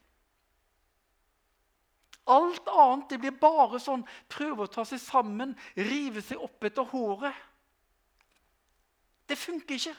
Alt 2.28 2.68
annet 2.68 3.12
det 3.14 3.20
blir 3.22 3.36
bare 3.38 3.80
sånn 3.80 4.04
prøve 4.32 4.66
å 4.66 4.72
ta 4.72 4.84
seg 4.88 5.00
sammen, 5.00 5.54
rive 5.78 6.24
seg 6.26 6.42
opp 6.42 6.64
etter 6.66 6.88
håret. 6.90 7.38
Det 9.30 9.38
funker 9.38 9.78
ikke. 9.78 9.96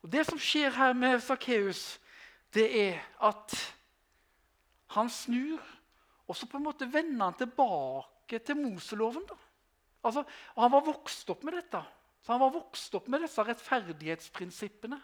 Og 0.00 0.12
Det 0.12 0.24
som 0.26 0.38
skjer 0.40 0.72
her 0.72 0.94
med 0.96 1.20
Sakkeus, 1.22 1.98
det 2.54 2.66
er 2.78 3.02
at 3.20 3.54
han 4.96 5.10
snur, 5.10 5.60
og 6.26 6.36
så 6.36 6.46
på 6.50 6.58
en 6.58 6.66
måte 6.66 6.88
vender 6.90 7.24
han 7.24 7.38
tilbake 7.38 8.38
til 8.42 8.58
Moseloven. 8.58 9.26
da. 9.26 9.36
Altså, 10.02 10.24
Han 10.56 10.72
var 10.72 10.86
vokst 10.86 11.30
opp 11.30 11.44
med 11.44 11.54
dette. 11.54 11.82
Så 12.22 12.32
Han 12.32 12.40
var 12.40 12.50
vokst 12.50 12.94
opp 12.94 13.08
med 13.08 13.22
disse 13.22 13.42
rettferdighetsprinsippene. 13.42 15.00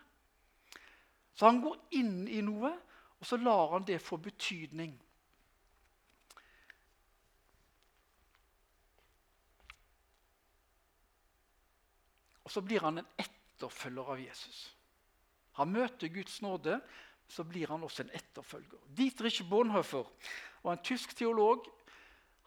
Så 1.36 1.46
han 1.46 1.60
går 1.60 1.76
inn 1.90 2.28
i 2.28 2.40
noe, 2.40 2.70
og 3.20 3.26
så 3.28 3.36
lar 3.36 3.74
han 3.74 3.84
det 3.84 4.00
få 4.00 4.16
betydning. 4.16 4.94
Og 12.44 12.50
så 12.50 12.62
blir 12.64 12.80
han 12.80 13.02
en 13.02 13.10
etterfølger 13.20 14.12
av 14.14 14.20
Jesus. 14.22 14.60
Han 15.58 15.72
møter 15.72 16.08
Guds 16.12 16.40
nåde, 16.44 16.78
så 17.28 17.44
blir 17.44 17.66
han 17.70 17.82
også 17.82 18.04
en 18.04 18.12
etterfølger. 18.14 18.78
Dietrich 18.96 19.42
Bonhoeffer 19.50 20.06
var 20.62 20.72
en 20.72 20.84
tysk 20.84 21.16
teolog. 21.16 21.66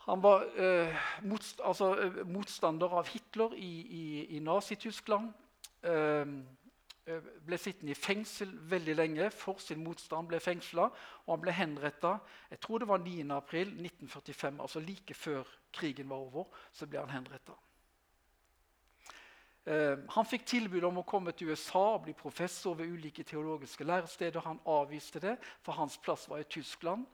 Han 0.07 0.23
var 0.23 0.45
eh, 0.55 0.95
motst 1.27 1.61
altså, 1.63 1.91
eh, 1.99 2.21
motstander 2.27 2.95
av 2.97 3.07
Hitler 3.11 3.53
i, 3.53 3.73
i, 3.81 4.05
i 4.37 4.39
Nazi-Tyskland. 4.39 5.29
Eh, 5.83 6.33
eh, 7.05 7.29
ble 7.45 7.59
sittende 7.59 7.93
i 7.93 7.99
fengsel 7.99 8.55
veldig 8.71 8.95
lenge 8.95 9.29
for 9.35 9.61
sin 9.61 9.83
motstand. 9.83 10.27
ble 10.27 10.39
fengsla, 10.39 10.89
og 11.25 11.33
Han 11.33 11.41
ble 11.41 11.51
henretta 11.51 12.17
jeg 12.49 12.59
tror 12.59 12.79
det 12.79 12.87
var 12.87 13.05
9.4.1945, 13.05 14.61
altså 14.61 14.79
like 14.79 15.13
før 15.13 15.43
krigen 15.73 16.09
var 16.09 16.17
over. 16.17 16.45
så 16.71 16.87
ble 16.87 16.99
han 16.99 17.09
henrettet. 17.09 17.68
Eh, 19.69 19.97
han 20.09 20.25
fikk 20.25 20.47
tilbud 20.49 20.85
om 20.87 20.97
å 20.97 21.05
komme 21.05 21.29
til 21.37 21.51
USA 21.51 21.83
og 21.93 22.07
bli 22.07 22.15
professor 22.17 22.73
ved 22.79 22.89
ulike 22.89 23.21
teologiske 23.27 23.85
læresteder. 23.85 24.41
Han 24.41 24.61
avviste 24.65 25.21
det, 25.21 25.35
for 25.61 25.77
hans 25.77 25.97
plass 26.01 26.25
var 26.29 26.41
i 26.41 26.47
Tyskland. 26.49 27.05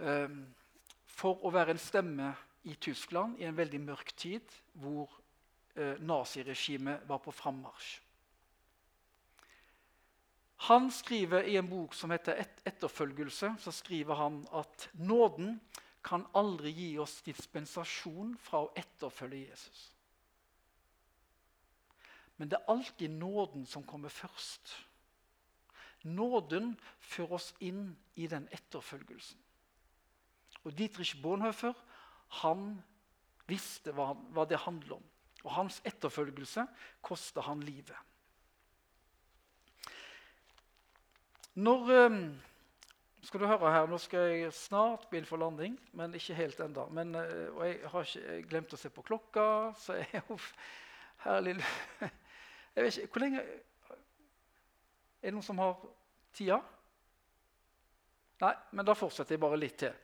Eh, 0.00 0.32
for 1.18 1.44
å 1.44 1.52
være 1.52 1.76
en 1.76 1.82
stemme 1.82 2.32
i 2.64 2.78
Tyskland 2.80 3.36
i 3.40 3.44
en 3.44 3.56
veldig 3.56 3.82
mørk 3.84 4.14
tid, 4.16 4.56
hvor 4.80 5.12
eh, 5.76 6.00
naziregimet 6.00 7.04
var 7.08 7.20
på 7.20 7.34
frammarsj. 7.36 8.00
Han 10.70 10.88
skriver 10.88 11.44
I 11.44 11.58
en 11.60 11.68
bok 11.68 11.92
som 11.94 12.10
heter 12.10 12.40
Et 12.40 12.62
'Etterfølgelse', 12.64 13.58
så 13.60 13.72
skriver 13.72 14.14
han 14.14 14.46
at 14.52 14.88
nåden 14.94 15.60
kan 16.06 16.26
aldri 16.38 16.70
gi 16.70 16.90
oss 17.02 17.18
dispensasjon 17.26 18.36
fra 18.38 18.62
å 18.62 18.72
etterfølge 18.78 19.48
Jesus. 19.48 19.80
Men 22.36 22.52
det 22.52 22.60
er 22.60 22.70
alltid 22.70 23.16
nåden 23.16 23.64
som 23.66 23.82
kommer 23.88 24.12
først. 24.12 24.74
Nåden 26.06 26.74
fører 27.00 27.38
oss 27.40 27.50
inn 27.64 27.88
i 28.14 28.28
den 28.30 28.46
etterfølgelsen. 28.54 29.40
Og 30.62 30.74
Dietrich 30.76 31.16
Bonhoeffer 31.22 31.74
han 32.42 32.76
visste 33.46 33.94
hva, 33.94 34.12
hva 34.34 34.44
det 34.46 34.62
handler 34.62 34.98
om. 34.98 35.06
Og 35.46 35.54
hans 35.54 35.80
etterfølgelse 35.86 36.66
kosta 37.02 37.48
han 37.48 37.64
livet. 37.66 37.96
Når... 41.56 41.96
Um, 42.06 42.20
skal 43.26 43.40
du 43.40 43.46
høre 43.46 43.72
her, 43.72 43.86
Nå 43.90 43.98
skal 43.98 44.28
jeg 44.30 44.52
snart 44.54 45.08
begynne 45.10 45.26
for 45.26 45.36
landing, 45.36 45.74
men 45.98 46.14
ikke 46.14 46.34
helt 46.34 46.60
ennå. 46.60 46.84
Eh, 46.86 47.56
og 47.56 47.62
jeg 47.66 47.78
har 47.90 48.04
ikke 48.06 48.42
glemt 48.50 48.74
å 48.74 48.78
se 48.78 48.90
på 48.94 49.02
klokka, 49.02 49.46
så 49.82 49.98
jeg 49.98 50.22
jo 50.28 50.38
herlig 51.24 51.56
Jeg 52.76 52.84
vet 52.84 52.96
ikke, 52.96 53.08
Hvor 53.12 53.24
lenge 53.24 53.40
Er 53.40 55.30
det 55.30 55.32
noen 55.34 55.42
som 55.42 55.58
har 55.58 55.74
tida? 56.36 56.60
Nei, 58.40 58.52
men 58.70 58.86
da 58.86 58.94
fortsetter 58.94 59.34
jeg 59.34 59.40
bare 59.42 59.58
litt 59.58 59.78
til. 59.80 59.94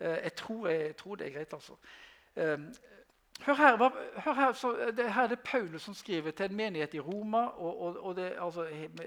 Eh, 0.00 0.18
jeg 0.24 0.34
tror, 0.40 0.68
jeg 0.72 0.96
tror 0.98 1.20
det 1.20 1.26
er 1.28 1.34
greit, 1.36 1.52
altså. 1.54 1.76
Eh, 2.34 2.64
hør 3.44 3.60
her, 3.60 3.76
hør 4.24 4.40
her, 4.40 4.90
det, 4.90 5.12
her 5.12 5.28
er 5.28 5.34
det 5.34 5.44
Paulus 5.44 5.84
som 5.86 5.94
skriver 5.94 6.32
til 6.32 6.48
en 6.48 6.56
menighet 6.56 6.94
i 6.94 7.00
Roma, 7.04 7.44
og, 7.54 7.80
og, 7.80 8.00
og 8.02 8.16
det, 8.16 8.32
altså, 8.40 8.66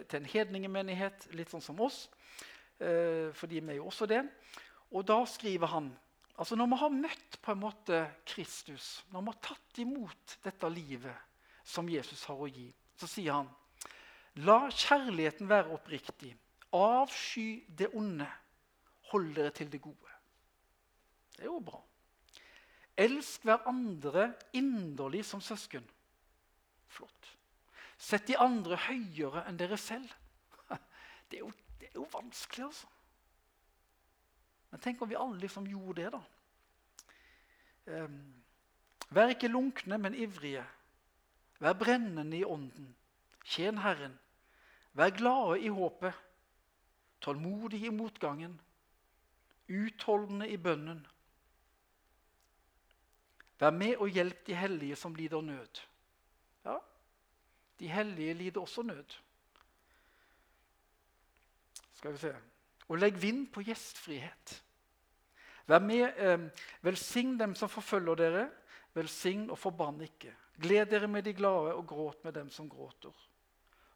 til 0.10 0.22
en 0.22 0.30
hedningemenighet, 0.30 1.28
litt 1.36 1.52
sånn 1.52 1.66
som 1.66 1.82
oss. 1.84 2.06
Eh, 2.80 3.34
for 3.34 3.50
de 3.50 3.62
er 3.62 3.80
jo 3.80 3.88
også 3.90 4.06
det. 4.10 4.22
Og 4.92 5.06
da 5.08 5.24
skriver 5.26 5.68
han 5.68 5.96
altså 6.38 6.56
Når 6.56 6.68
vi 6.70 6.78
har 6.78 6.90
møtt 6.94 7.38
på 7.42 7.52
en 7.52 7.60
måte 7.64 8.00
Kristus, 8.26 9.04
når 9.10 9.22
vi 9.22 9.32
har 9.32 9.40
tatt 9.42 9.80
imot 9.82 10.36
dette 10.44 10.70
livet 10.70 11.16
som 11.66 11.90
Jesus 11.90 12.28
har 12.30 12.38
å 12.38 12.50
gi, 12.50 12.68
så 12.94 13.10
sier 13.10 13.40
han 13.40 13.50
La 14.46 14.68
kjærligheten 14.70 15.50
være 15.50 15.74
oppriktig. 15.74 16.36
Avsky 16.78 17.66
det 17.74 17.90
onde. 17.98 18.28
Hold 19.10 19.32
dere 19.34 19.50
til 19.56 19.72
det 19.72 19.82
gode. 19.82 20.14
Det 21.34 21.48
er 21.48 21.50
jo 21.50 21.62
bra. 21.64 21.82
Elsk 22.98 23.48
hverandre 23.48 24.32
inderlig 24.58 25.24
som 25.26 25.42
søsken. 25.42 25.86
Flott. 26.88 27.34
Sett 27.98 28.28
de 28.30 28.38
andre 28.38 28.78
høyere 28.88 29.48
enn 29.50 29.58
dere 29.58 29.78
selv. 29.82 30.12
Det 31.30 31.40
er 31.40 31.48
jo 31.48 31.54
det 31.98 32.04
er 32.04 32.06
jo 32.06 32.20
vanskelig, 32.22 32.66
altså. 32.66 32.88
Men 34.70 34.82
tenk 34.84 35.02
om 35.02 35.10
vi 35.10 35.18
alle 35.18 35.40
liksom 35.42 35.66
gjorde 35.66 36.04
det, 36.04 36.12
da. 36.14 38.04
Um, 38.04 38.20
vær 39.10 39.34
ikke 39.34 39.50
lunkne, 39.50 39.98
men 39.98 40.14
ivrige. 40.14 40.66
Vær 41.60 41.74
brennende 41.74 42.38
i 42.38 42.46
ånden. 42.46 42.94
Tjen 43.46 43.82
Herren. 43.82 44.14
Vær 44.94 45.10
glade 45.10 45.60
i 45.66 45.74
håpet. 45.74 46.14
Tålmodige 47.22 47.88
i 47.88 47.96
motgangen. 47.96 48.60
Utholdende 49.68 50.50
i 50.50 50.58
bønnen. 50.58 51.02
Vær 53.60 53.74
med 53.74 53.96
og 53.98 54.14
hjelp 54.14 54.46
de 54.48 54.56
hellige 54.56 54.96
som 54.96 55.16
lider 55.16 55.42
nød. 55.42 55.82
Ja, 56.66 56.78
de 57.80 57.88
hellige 57.90 58.34
lider 58.34 58.62
også 58.62 58.82
nød. 58.82 59.18
Skal 61.98 62.14
vi 62.14 62.22
se. 62.22 62.34
Og 62.88 63.00
legg 63.02 63.18
vind 63.22 63.48
på 63.54 63.64
gjestfrihet. 63.66 64.64
Vær 65.68 65.80
med, 65.84 66.14
eh, 66.18 66.50
Velsign 66.82 67.38
dem 67.38 67.56
som 67.56 67.70
forfølger 67.70 68.16
dere. 68.16 68.50
Velsign 68.94 69.50
og 69.50 69.58
forbann 69.58 70.02
ikke. 70.02 70.34
Gled 70.62 70.86
dere 70.90 71.08
med 71.08 71.24
de 71.24 71.34
glade 71.34 71.74
og 71.74 71.88
gråt 71.88 72.24
med 72.24 72.34
dem 72.34 72.50
som 72.50 72.70
gråter. 72.70 73.14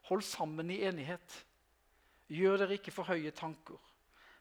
Hold 0.02 0.22
sammen 0.22 0.70
i 0.70 0.82
enighet. 0.82 1.44
Gjør 2.28 2.56
dere 2.56 2.78
ikke 2.78 2.92
for 2.94 3.04
høye 3.04 3.30
tanker, 3.30 3.78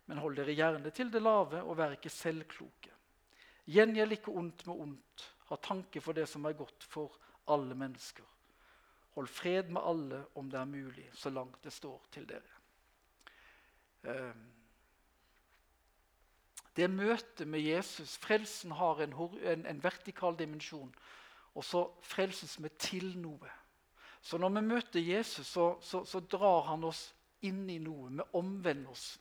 men 0.07 0.17
hold 0.17 0.35
dere 0.35 0.55
gjerne 0.55 0.91
til 0.91 1.11
det 1.11 1.21
lave, 1.21 1.63
og 1.63 1.77
vær 1.77 1.91
ikke 1.91 2.09
selvkloke. 2.09 2.91
Gjengjeld 3.67 4.11
ikke 4.11 4.31
ondt 4.31 4.65
med 4.67 4.75
ondt. 4.75 5.25
Ha 5.49 5.55
tanke 5.55 6.01
for 6.01 6.13
det 6.13 6.27
som 6.29 6.45
er 6.45 6.53
godt 6.53 6.83
for 6.83 7.17
alle 7.47 7.75
mennesker. 7.75 8.25
Hold 9.15 9.27
fred 9.27 9.69
med 9.69 9.81
alle 9.83 10.25
om 10.35 10.49
det 10.49 10.59
er 10.59 10.65
mulig, 10.65 11.09
så 11.13 11.29
langt 11.29 11.63
det 11.63 11.73
står 11.73 12.07
til 12.11 12.27
dere. 12.29 12.60
Ehm, 14.03 14.47
Det 16.75 16.89
møtet 16.89 17.47
med 17.47 17.59
Jesus 17.59 18.17
Frelsen 18.17 18.71
har 18.71 19.01
en, 19.03 19.13
en, 19.43 19.65
en 19.65 19.83
vertikal 19.83 20.37
dimensjon. 20.39 20.95
Og 21.55 21.65
så 21.67 21.81
frelses 22.01 22.63
vi 22.63 22.69
til 22.79 23.17
noe. 23.19 23.49
Så 24.21 24.37
når 24.37 24.49
vi 24.49 24.61
møter 24.61 24.99
Jesus, 24.99 25.47
så, 25.47 25.75
så, 25.81 26.05
så 26.05 26.19
drar 26.19 26.69
han 26.69 26.83
oss 26.87 27.13
inn 27.41 27.69
i 27.69 27.77
noe. 27.81 28.09
Vi 28.09 28.23
omvender 28.39 28.91
oss. 28.91 29.19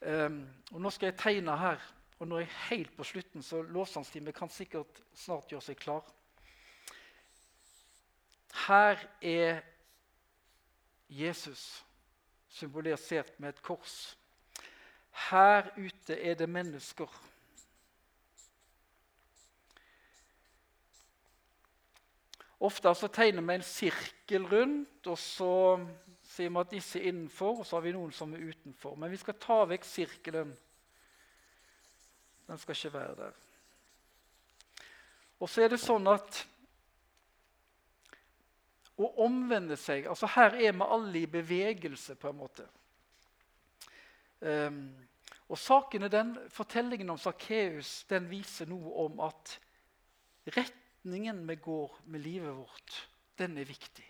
Um, 0.00 0.44
og 0.72 0.80
Nå 0.80 0.92
skal 0.94 1.10
jeg 1.10 1.18
tegne 1.18 1.56
her. 1.58 1.82
Og 2.18 2.30
jeg 2.30 2.46
er 2.46 2.60
helt 2.70 2.94
på 2.96 3.04
slutten, 3.04 3.42
så 3.42 3.60
lovsangstimen 3.62 4.32
kan 4.32 4.48
sikkert 4.48 5.02
snart 5.12 5.50
gjøre 5.52 5.66
seg 5.66 5.76
klar. 5.76 6.06
Her 8.66 9.02
er 9.20 9.58
Jesus 11.08 11.84
symbolisert 12.56 13.36
med 13.40 13.54
et 13.54 13.62
kors. 13.64 14.16
Her 15.30 15.68
ute 15.76 16.16
er 16.16 16.36
det 16.36 16.48
mennesker. 16.48 17.12
Ofte 22.60 22.94
så 22.96 23.08
tegner 23.12 23.44
vi 23.44 23.54
en 23.54 23.64
sirkel 23.64 24.46
rundt, 24.48 25.06
og 25.06 25.18
så 25.20 25.52
sier 26.24 26.50
vi 26.50 26.60
at 26.60 26.72
disse 26.72 27.00
er 27.00 27.10
innenfor, 27.10 27.60
og 27.60 27.66
så 27.66 27.76
har 27.76 27.84
vi 27.84 27.92
noen 27.96 28.12
som 28.16 28.32
er 28.34 28.46
utenfor. 28.48 28.96
Men 28.96 29.12
vi 29.12 29.20
skal 29.20 29.36
ta 29.40 29.58
vekk 29.68 29.84
sirkelen. 29.84 30.54
Den 32.46 32.58
skal 32.62 32.78
ikke 32.78 32.94
være 32.94 33.16
der. 33.20 33.42
Og 35.40 35.50
så 35.52 35.62
er 35.62 35.72
det 35.74 35.82
sånn 35.82 36.08
at 36.08 36.46
å 38.96 39.10
omvende 39.26 39.76
seg 39.76 40.06
altså 40.08 40.28
Her 40.32 40.56
er 40.56 40.72
vi 40.72 40.86
alle 40.86 41.20
i 41.20 41.28
bevegelse, 41.30 42.16
på 42.16 42.30
en 42.30 42.38
måte. 42.38 42.64
Um, 44.40 44.88
og 45.48 45.58
saken 45.60 46.06
er 46.06 46.12
den, 46.12 46.34
Fortellingen 46.52 47.10
om 47.12 47.20
Sakkeus 47.20 48.04
viser 48.30 48.68
noe 48.70 48.92
om 49.06 49.20
at 49.24 49.56
retningen 50.56 51.44
vi 51.48 51.56
går 51.62 52.00
med 52.10 52.24
livet 52.24 52.56
vårt, 52.56 52.98
den 53.38 53.58
er 53.58 53.68
viktig. 53.68 54.06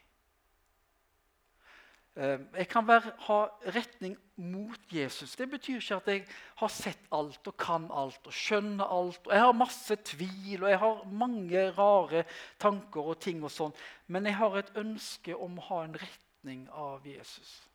Ehm, 2.16 2.48
jeg 2.56 2.68
kan 2.68 2.86
være, 2.88 3.12
ha 3.28 3.42
retning 3.74 4.16
mot 4.36 4.80
Jesus. 4.92 5.36
Det 5.36 5.50
betyr 5.50 5.80
ikke 5.80 5.96
at 5.96 6.06
jeg 6.08 6.22
har 6.56 6.72
sett 6.72 7.08
alt 7.12 7.48
og 7.48 7.56
kan 7.60 7.90
alt 7.92 8.26
og 8.26 8.32
skjønner 8.32 8.88
alt. 8.88 9.26
og 9.26 9.32
Jeg 9.32 9.42
har 9.44 9.52
masse 9.52 9.96
tvil 10.04 10.64
og 10.64 10.70
jeg 10.70 10.78
har 10.78 11.04
mange 11.12 11.70
rare 11.76 12.24
tanker 12.58 13.12
og 13.12 13.20
ting. 13.20 13.44
og 13.44 13.50
sånn, 13.50 13.74
Men 14.06 14.24
jeg 14.24 14.36
har 14.36 14.56
et 14.56 14.72
ønske 14.76 15.36
om 15.36 15.58
å 15.58 15.66
ha 15.68 15.84
en 15.84 15.98
retning 16.00 16.68
av 16.70 17.06
Jesus. 17.06 17.68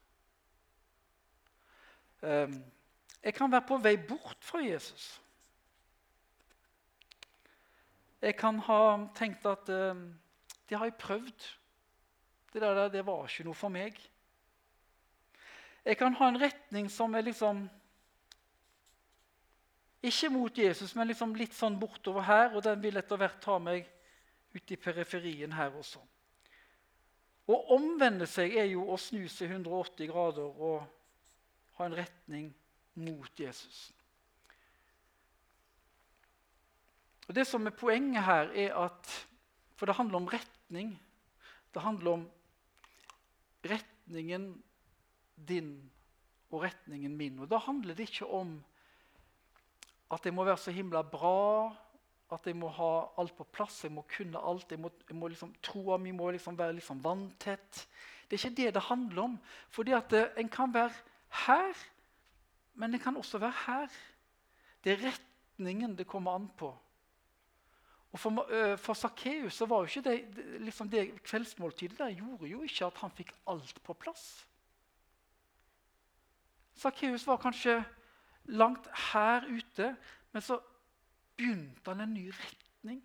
Ehm, 2.23 2.63
jeg 3.23 3.34
kan 3.34 3.51
være 3.51 3.67
på 3.67 3.77
vei 3.77 3.97
bort 3.97 4.41
fra 4.41 4.60
Jesus. 4.60 5.21
Jeg 8.21 8.36
kan 8.38 8.58
ha 8.60 9.08
tenkt 9.15 9.45
at 9.45 9.69
ehm, 9.69 10.19
det 10.69 10.77
har 10.77 10.86
jeg 10.86 10.95
prøvd. 10.95 11.49
Det 12.54 12.62
der 12.62 12.89
det 12.89 13.06
var 13.06 13.27
ikke 13.27 13.43
noe 13.43 13.54
for 13.54 13.69
meg. 13.69 14.11
Jeg 15.86 15.98
kan 15.98 16.13
ha 16.13 16.28
en 16.30 16.41
retning 16.41 16.89
som 16.94 17.15
er 17.15 17.26
liksom 17.26 17.63
Ikke 20.02 20.30
mot 20.34 20.58
Jesus, 20.58 20.96
men 20.96 21.12
liksom 21.12 21.36
litt 21.38 21.54
sånn 21.54 21.78
bortover 21.78 22.26
her, 22.26 22.56
og 22.56 22.63
den 22.65 22.80
vil 22.82 22.98
etter 22.98 23.20
hvert 23.22 23.41
ta 23.41 23.60
meg 23.62 23.86
ut 24.56 24.72
i 24.74 24.78
periferien 24.82 25.54
her 25.54 25.76
også. 25.78 26.02
Å 27.46 27.58
omvende 27.76 28.26
seg 28.30 28.56
er 28.58 28.65
jo 28.72 28.88
å 28.89 28.98
snu 28.98 29.28
seg 29.30 29.54
180 29.54 30.10
grader 30.10 30.58
og 30.58 30.88
ha 31.78 31.86
en 31.86 31.98
retning 31.98 32.50
mot 32.98 33.39
Jesus. 33.39 33.91
Og 37.28 37.36
Det 37.38 37.46
som 37.48 37.65
er 37.70 37.78
poenget 37.78 38.26
her, 38.26 38.50
er 38.54 38.74
at 38.76 39.28
For 39.78 39.89
det 39.89 39.96
handler 39.98 40.20
om 40.20 40.28
retning. 40.30 40.91
Det 41.74 41.82
handler 41.82 42.12
om 42.12 42.26
retningen 43.65 44.52
din 45.47 45.73
og 46.51 46.65
retningen 46.65 47.15
min. 47.17 47.39
Og 47.39 47.49
Da 47.49 47.58
handler 47.58 47.95
det 47.95 48.10
ikke 48.10 48.27
om 48.27 48.58
at 50.12 50.25
jeg 50.25 50.34
må 50.34 50.43
være 50.43 50.58
så 50.58 50.71
himla 50.71 51.01
bra, 51.01 51.71
at 52.32 52.47
jeg 52.47 52.56
må 52.56 52.67
ha 52.71 52.91
alt 53.19 53.36
på 53.36 53.43
plass, 53.43 53.84
jeg 53.84 53.91
må 53.91 54.04
kunne 54.08 54.39
alt. 54.39 54.71
jeg 54.71 54.80
må, 54.80 54.91
jeg 55.08 55.17
må 55.17 55.27
liksom, 55.27 55.54
Troa 55.63 55.97
mi 55.97 56.12
må 56.12 56.32
liksom 56.32 56.58
være 56.58 56.73
liksom 56.80 57.04
vanntett. 57.04 57.88
Det 58.30 58.38
er 58.38 58.47
ikke 58.47 58.56
det 58.56 58.73
det 58.73 58.84
handler 58.88 59.23
om. 59.23 59.39
Fordi 59.69 59.91
at 59.91 60.13
En 60.38 60.49
kan 60.49 60.73
være 60.73 60.93
her, 61.45 61.73
men 62.75 62.93
en 62.93 62.99
kan 62.99 63.17
også 63.17 63.38
være 63.38 63.54
her. 63.65 63.88
Det 64.84 64.93
er 64.93 65.12
retningen 65.12 65.97
det 65.97 66.08
kommer 66.08 66.36
an 66.36 66.49
på. 66.58 66.77
Og 68.12 68.19
For, 68.19 68.30
uh, 68.30 68.77
for 68.77 68.93
Sakkeus 68.93 69.62
var 69.62 69.77
jo 69.77 69.84
ikke 69.84 70.10
det, 70.10 70.15
liksom 70.60 70.89
det 70.89 71.23
kveldsmåltidet 71.23 71.97
der 71.97 72.12
gjorde 72.12 72.47
jo 72.47 72.62
ikke 72.62 72.86
at 72.86 72.97
han 72.97 73.12
fikk 73.12 73.32
alt 73.47 73.84
på 73.84 73.93
plass. 73.93 74.45
Sakkeus 76.82 77.28
var 77.28 77.38
kanskje 77.38 77.76
langt 78.50 78.88
her 79.12 79.46
ute, 79.46 79.91
men 80.32 80.41
så 80.41 80.58
begynte 81.38 81.91
han 81.91 82.02
en 82.02 82.13
ny 82.13 82.28
retning. 82.34 83.02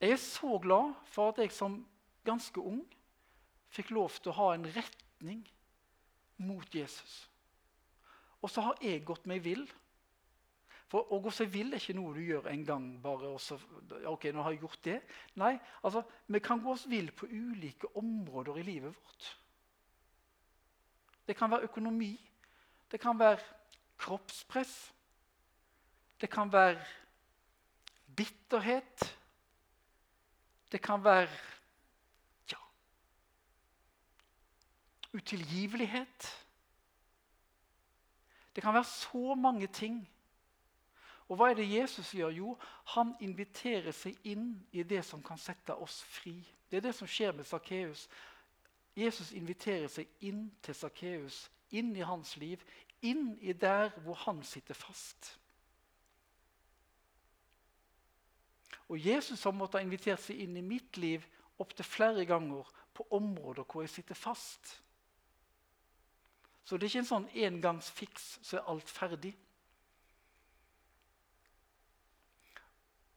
Jeg 0.00 0.10
er 0.16 0.16
så 0.16 0.58
glad 0.58 0.94
for 1.04 1.28
at 1.28 1.42
jeg 1.42 1.52
som 1.52 1.82
ganske 2.24 2.60
ung 2.60 2.80
fikk 3.68 3.92
lov 3.92 4.16
til 4.16 4.32
å 4.32 4.38
ha 4.38 4.46
en 4.54 4.64
retning 4.72 5.42
mot 6.40 6.74
Jesus. 6.74 7.26
Og 8.40 8.48
så 8.48 8.64
har 8.64 8.80
jeg 8.80 9.04
gått 9.04 9.28
meg 9.28 9.44
vill. 9.44 9.66
For 10.90 11.12
Å 11.12 11.20
gå 11.22 11.30
seg 11.34 11.52
vill 11.52 11.74
er 11.74 11.82
ikke 11.82 11.94
noe 11.94 12.16
du 12.16 12.22
gjør 12.24 12.48
en 12.50 12.64
gang. 12.66 12.86
bare 13.02 13.28
og 13.28 13.40
så, 13.40 13.60
ok, 14.10 14.30
nå 14.32 14.42
har 14.42 14.56
jeg 14.56 14.64
gjort 14.64 14.84
det. 14.84 14.96
Nei, 15.38 15.52
altså, 15.82 16.02
Vi 16.26 16.40
kan 16.40 16.62
gå 16.62 16.72
oss 16.72 16.88
vill 16.88 17.12
på 17.12 17.28
ulike 17.28 17.92
områder 17.94 18.58
i 18.58 18.62
livet 18.62 18.96
vårt. 18.96 19.30
Det 21.30 21.36
kan 21.36 21.50
være 21.50 21.62
økonomi. 21.62 22.30
Det 22.90 23.00
kan 23.00 23.18
være 23.18 23.38
kroppspress. 23.98 24.94
Det 26.20 26.30
kan 26.30 26.52
være 26.52 26.84
bitterhet. 28.16 29.18
Det 30.72 30.82
kan 30.82 31.04
være 31.04 31.28
ja, 32.52 32.56
utilgivelighet. 35.12 36.46
Det 38.54 38.62
kan 38.62 38.74
være 38.74 38.84
så 38.84 39.34
mange 39.34 39.66
ting. 39.66 40.10
Og 41.28 41.36
hva 41.36 41.50
er 41.50 41.54
det 41.54 41.70
Jesus 41.72 42.10
gjør? 42.10 42.28
Jo, 42.28 42.58
han 42.86 43.14
inviterer 43.20 43.92
seg 43.94 44.18
inn 44.24 44.66
i 44.72 44.82
det 44.82 45.04
som 45.06 45.22
kan 45.22 45.38
sette 45.38 45.78
oss 45.78 46.02
fri. 46.02 46.34
Det 46.70 46.76
er 46.76 46.88
det 46.88 46.94
som 46.94 47.06
skjer 47.06 47.32
med 47.32 47.46
Sakkeus. 47.46 48.08
Jesus 49.00 49.32
inviterer 49.32 49.88
seg 49.88 50.08
inn 50.28 50.48
til 50.62 50.76
Sakkeus, 50.76 51.44
inn 51.72 51.94
i 51.96 52.04
hans 52.04 52.34
liv, 52.40 52.62
inn 53.00 53.36
i 53.40 53.54
der 53.56 53.94
hvor 54.04 54.18
han 54.26 54.42
sitter 54.44 54.76
fast. 54.76 55.36
Og 58.90 58.98
Jesus 59.06 59.42
har 59.46 59.54
måttet 59.54 59.80
ha 59.80 59.86
invitert 59.86 60.22
seg 60.22 60.40
inn 60.42 60.56
i 60.58 60.66
mitt 60.66 60.98
liv 60.98 61.24
opptil 61.62 61.86
flere 61.86 62.24
ganger 62.26 62.66
på 62.94 63.06
områder 63.14 63.64
hvor 63.64 63.84
jeg 63.86 63.92
sitter 63.94 64.18
fast. 64.18 64.80
Så 66.64 66.76
det 66.76 66.86
er 66.86 66.90
ikke 66.90 67.02
en 67.04 67.12
sånn 67.12 67.30
engangsfiks, 67.46 68.26
så 68.42 68.58
er 68.58 68.68
alt 68.70 68.90
ferdig. 68.90 69.32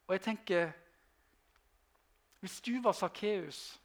Og 0.06 0.16
jeg 0.16 0.24
tenker 0.30 0.72
Hvis 2.44 2.60
du 2.60 2.74
var 2.84 2.92
Sakkeus 2.92 3.80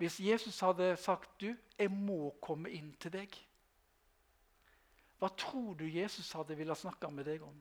hvis 0.00 0.20
Jesus 0.20 0.60
hadde 0.60 0.96
sagt 0.96 1.40
du, 1.40 1.56
'Jeg 1.78 1.90
må 1.90 2.34
komme 2.40 2.70
inn 2.70 2.92
til 2.96 3.12
deg', 3.12 3.36
hva 5.18 5.28
tror 5.36 5.74
du 5.74 5.84
Jesus 5.84 6.32
hadde 6.32 6.56
ville 6.56 6.74
snakke 6.74 7.10
med 7.10 7.24
deg 7.24 7.42
om? 7.44 7.58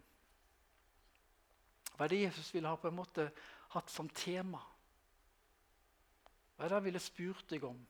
Hva 1.97 2.05
er 2.05 2.07
det 2.07 2.21
Jesus 2.21 2.53
ville 2.53 2.71
ha 2.71 2.75
på 2.79 2.87
en 2.87 2.95
måte 2.95 3.25
hatt 3.73 3.91
som 3.91 4.07
tema? 4.09 4.61
Hva 6.55 6.63
er 6.63 6.69
det 6.69 6.77
han 6.77 6.85
ville 6.85 7.03
spurt 7.03 7.49
deg 7.49 7.67
om? 7.67 7.81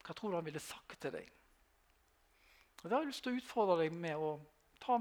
Hva 0.00 0.14
tror 0.16 0.30
du 0.30 0.38
han 0.38 0.48
ville 0.48 0.64
sagt 0.64 1.00
til 1.00 1.12
deg? 1.12 1.28
Og 2.82 2.82
Det 2.82 2.92
har 2.92 3.04
jeg 3.04 3.12
lyst 3.12 3.22
til 3.22 3.36
å 3.36 3.42
utfordre 3.42 3.82
deg 3.82 3.92
med 3.92 4.16
å 4.16 4.40
ta, 4.80 4.96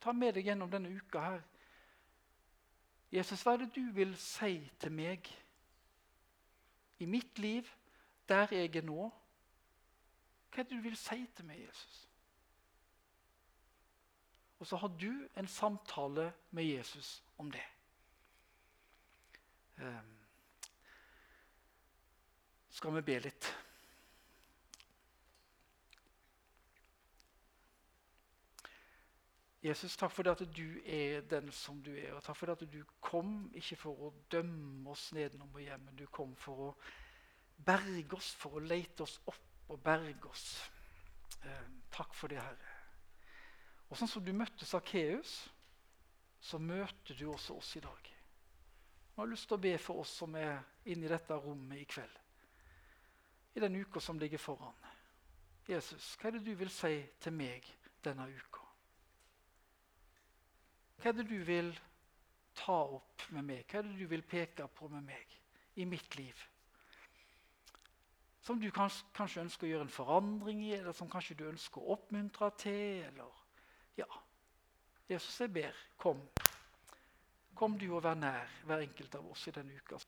ta 0.00 0.12
med 0.16 0.34
deg 0.34 0.46
gjennom 0.46 0.70
denne 0.70 0.88
uka. 0.88 1.20
her. 1.20 1.42
Jesus, 3.12 3.42
hva 3.42 3.52
er 3.52 3.66
det 3.66 3.74
du 3.74 3.92
vil 3.92 4.16
si 4.16 4.70
til 4.80 4.92
meg? 4.92 5.43
I 6.98 7.06
mitt 7.06 7.38
liv, 7.38 7.68
der 8.28 8.46
jeg 8.50 8.76
er 8.76 8.86
nå. 8.86 9.10
Hva 10.50 10.62
er 10.62 10.68
det 10.68 10.78
du 10.78 10.82
vil 10.84 10.96
si 10.96 11.26
til 11.36 11.46
meg, 11.48 11.64
Jesus? 11.66 12.00
Og 14.62 14.66
så 14.66 14.76
har 14.76 14.88
du 14.88 15.28
en 15.36 15.48
samtale 15.50 16.32
med 16.50 16.64
Jesus 16.64 17.22
om 17.38 17.50
det. 17.50 17.64
Um, 19.78 20.12
skal 22.70 22.94
vi 22.94 23.02
be 23.02 23.18
litt? 23.26 23.50
Jesus, 29.64 29.96
takk 29.96 30.12
for 30.12 30.26
det 30.26 30.34
at 30.34 30.42
du 30.52 30.66
er 30.84 31.22
den 31.24 31.48
som 31.56 31.78
du 31.82 31.94
er. 31.96 32.12
Og 32.12 32.22
takk 32.24 32.36
for 32.36 32.50
det 32.50 32.58
at 32.58 32.72
du 32.72 32.82
kom 33.00 33.46
ikke 33.56 33.78
for 33.80 34.08
å 34.08 34.12
dømme 34.32 34.92
oss 34.92 35.06
nedenom 35.16 35.54
og 35.56 35.64
hjem, 35.64 35.86
men 35.86 35.96
du 35.96 36.04
kom 36.12 36.34
for 36.36 36.66
å 36.66 36.70
berge 37.64 38.18
oss, 38.18 38.34
for 38.36 38.58
å 38.58 38.64
lete 38.64 39.06
oss 39.06 39.16
opp 39.30 39.72
og 39.72 39.80
berge 39.80 40.28
oss. 40.28 40.48
Eh, 41.40 41.70
takk 41.94 42.12
for 42.12 42.28
det, 42.28 42.42
Herre. 42.44 42.74
Og 43.88 43.96
sånn 43.96 44.10
som 44.10 44.24
du 44.24 44.34
møtte 44.36 44.68
Sakkeus, 44.68 45.32
så 46.44 46.60
møter 46.60 47.16
du 47.16 47.24
også 47.30 47.56
oss 47.56 47.72
i 47.78 47.82
dag. 47.84 48.10
Jeg 49.14 49.16
har 49.22 49.30
lyst 49.30 49.48
til 49.48 49.56
å 49.56 49.64
be 49.64 49.72
for 49.80 50.02
oss 50.02 50.12
som 50.20 50.36
er 50.36 50.58
inne 50.92 51.06
i 51.06 51.12
dette 51.12 51.38
rommet 51.40 51.80
i 51.80 51.86
kveld. 51.88 52.20
I 53.54 53.62
den 53.64 53.80
uka 53.80 54.02
som 54.02 54.20
ligger 54.20 54.42
foran. 54.42 54.76
Jesus, 55.70 56.18
hva 56.20 56.28
er 56.28 56.36
det 56.36 56.44
du 56.44 56.52
vil 56.58 56.72
si 56.74 56.98
til 57.22 57.32
meg 57.32 57.64
denne 58.04 58.28
uka? 58.28 58.53
Hva 61.00 61.10
er 61.10 61.18
det 61.18 61.28
du 61.28 61.38
vil 61.44 61.70
ta 62.58 62.76
opp 62.98 63.26
med 63.34 63.46
meg? 63.48 63.64
Hva 63.68 63.80
er 63.80 63.88
det 63.88 63.96
du 63.98 64.06
vil 64.10 64.24
peke 64.26 64.66
på 64.76 64.88
med 64.92 65.06
meg 65.08 65.38
i 65.80 65.86
mitt 65.88 66.16
liv? 66.18 66.44
Som 68.44 68.60
du 68.60 68.68
kanskje, 68.74 69.06
kanskje 69.16 69.42
ønsker 69.46 69.66
å 69.66 69.70
gjøre 69.70 69.86
en 69.86 69.94
forandring 69.94 70.60
i, 70.66 70.74
eller 70.76 70.92
som 70.92 71.08
kanskje 71.10 71.38
du 71.38 71.46
ønsker 71.48 71.80
å 71.80 71.96
oppmuntre 71.96 72.50
til? 72.60 73.06
eller 73.08 73.40
ja, 73.96 74.08
Jesus, 75.08 75.40
jeg 75.40 75.52
ber, 75.52 75.76
kom. 75.96 76.20
Kom 77.54 77.78
du 77.78 77.86
og 77.92 78.02
vær 78.04 78.18
nær 78.18 78.50
hver 78.66 78.82
enkelt 78.84 79.14
av 79.16 79.30
oss 79.30 79.46
i 79.48 79.54
denne 79.54 79.76
uka. 79.78 80.00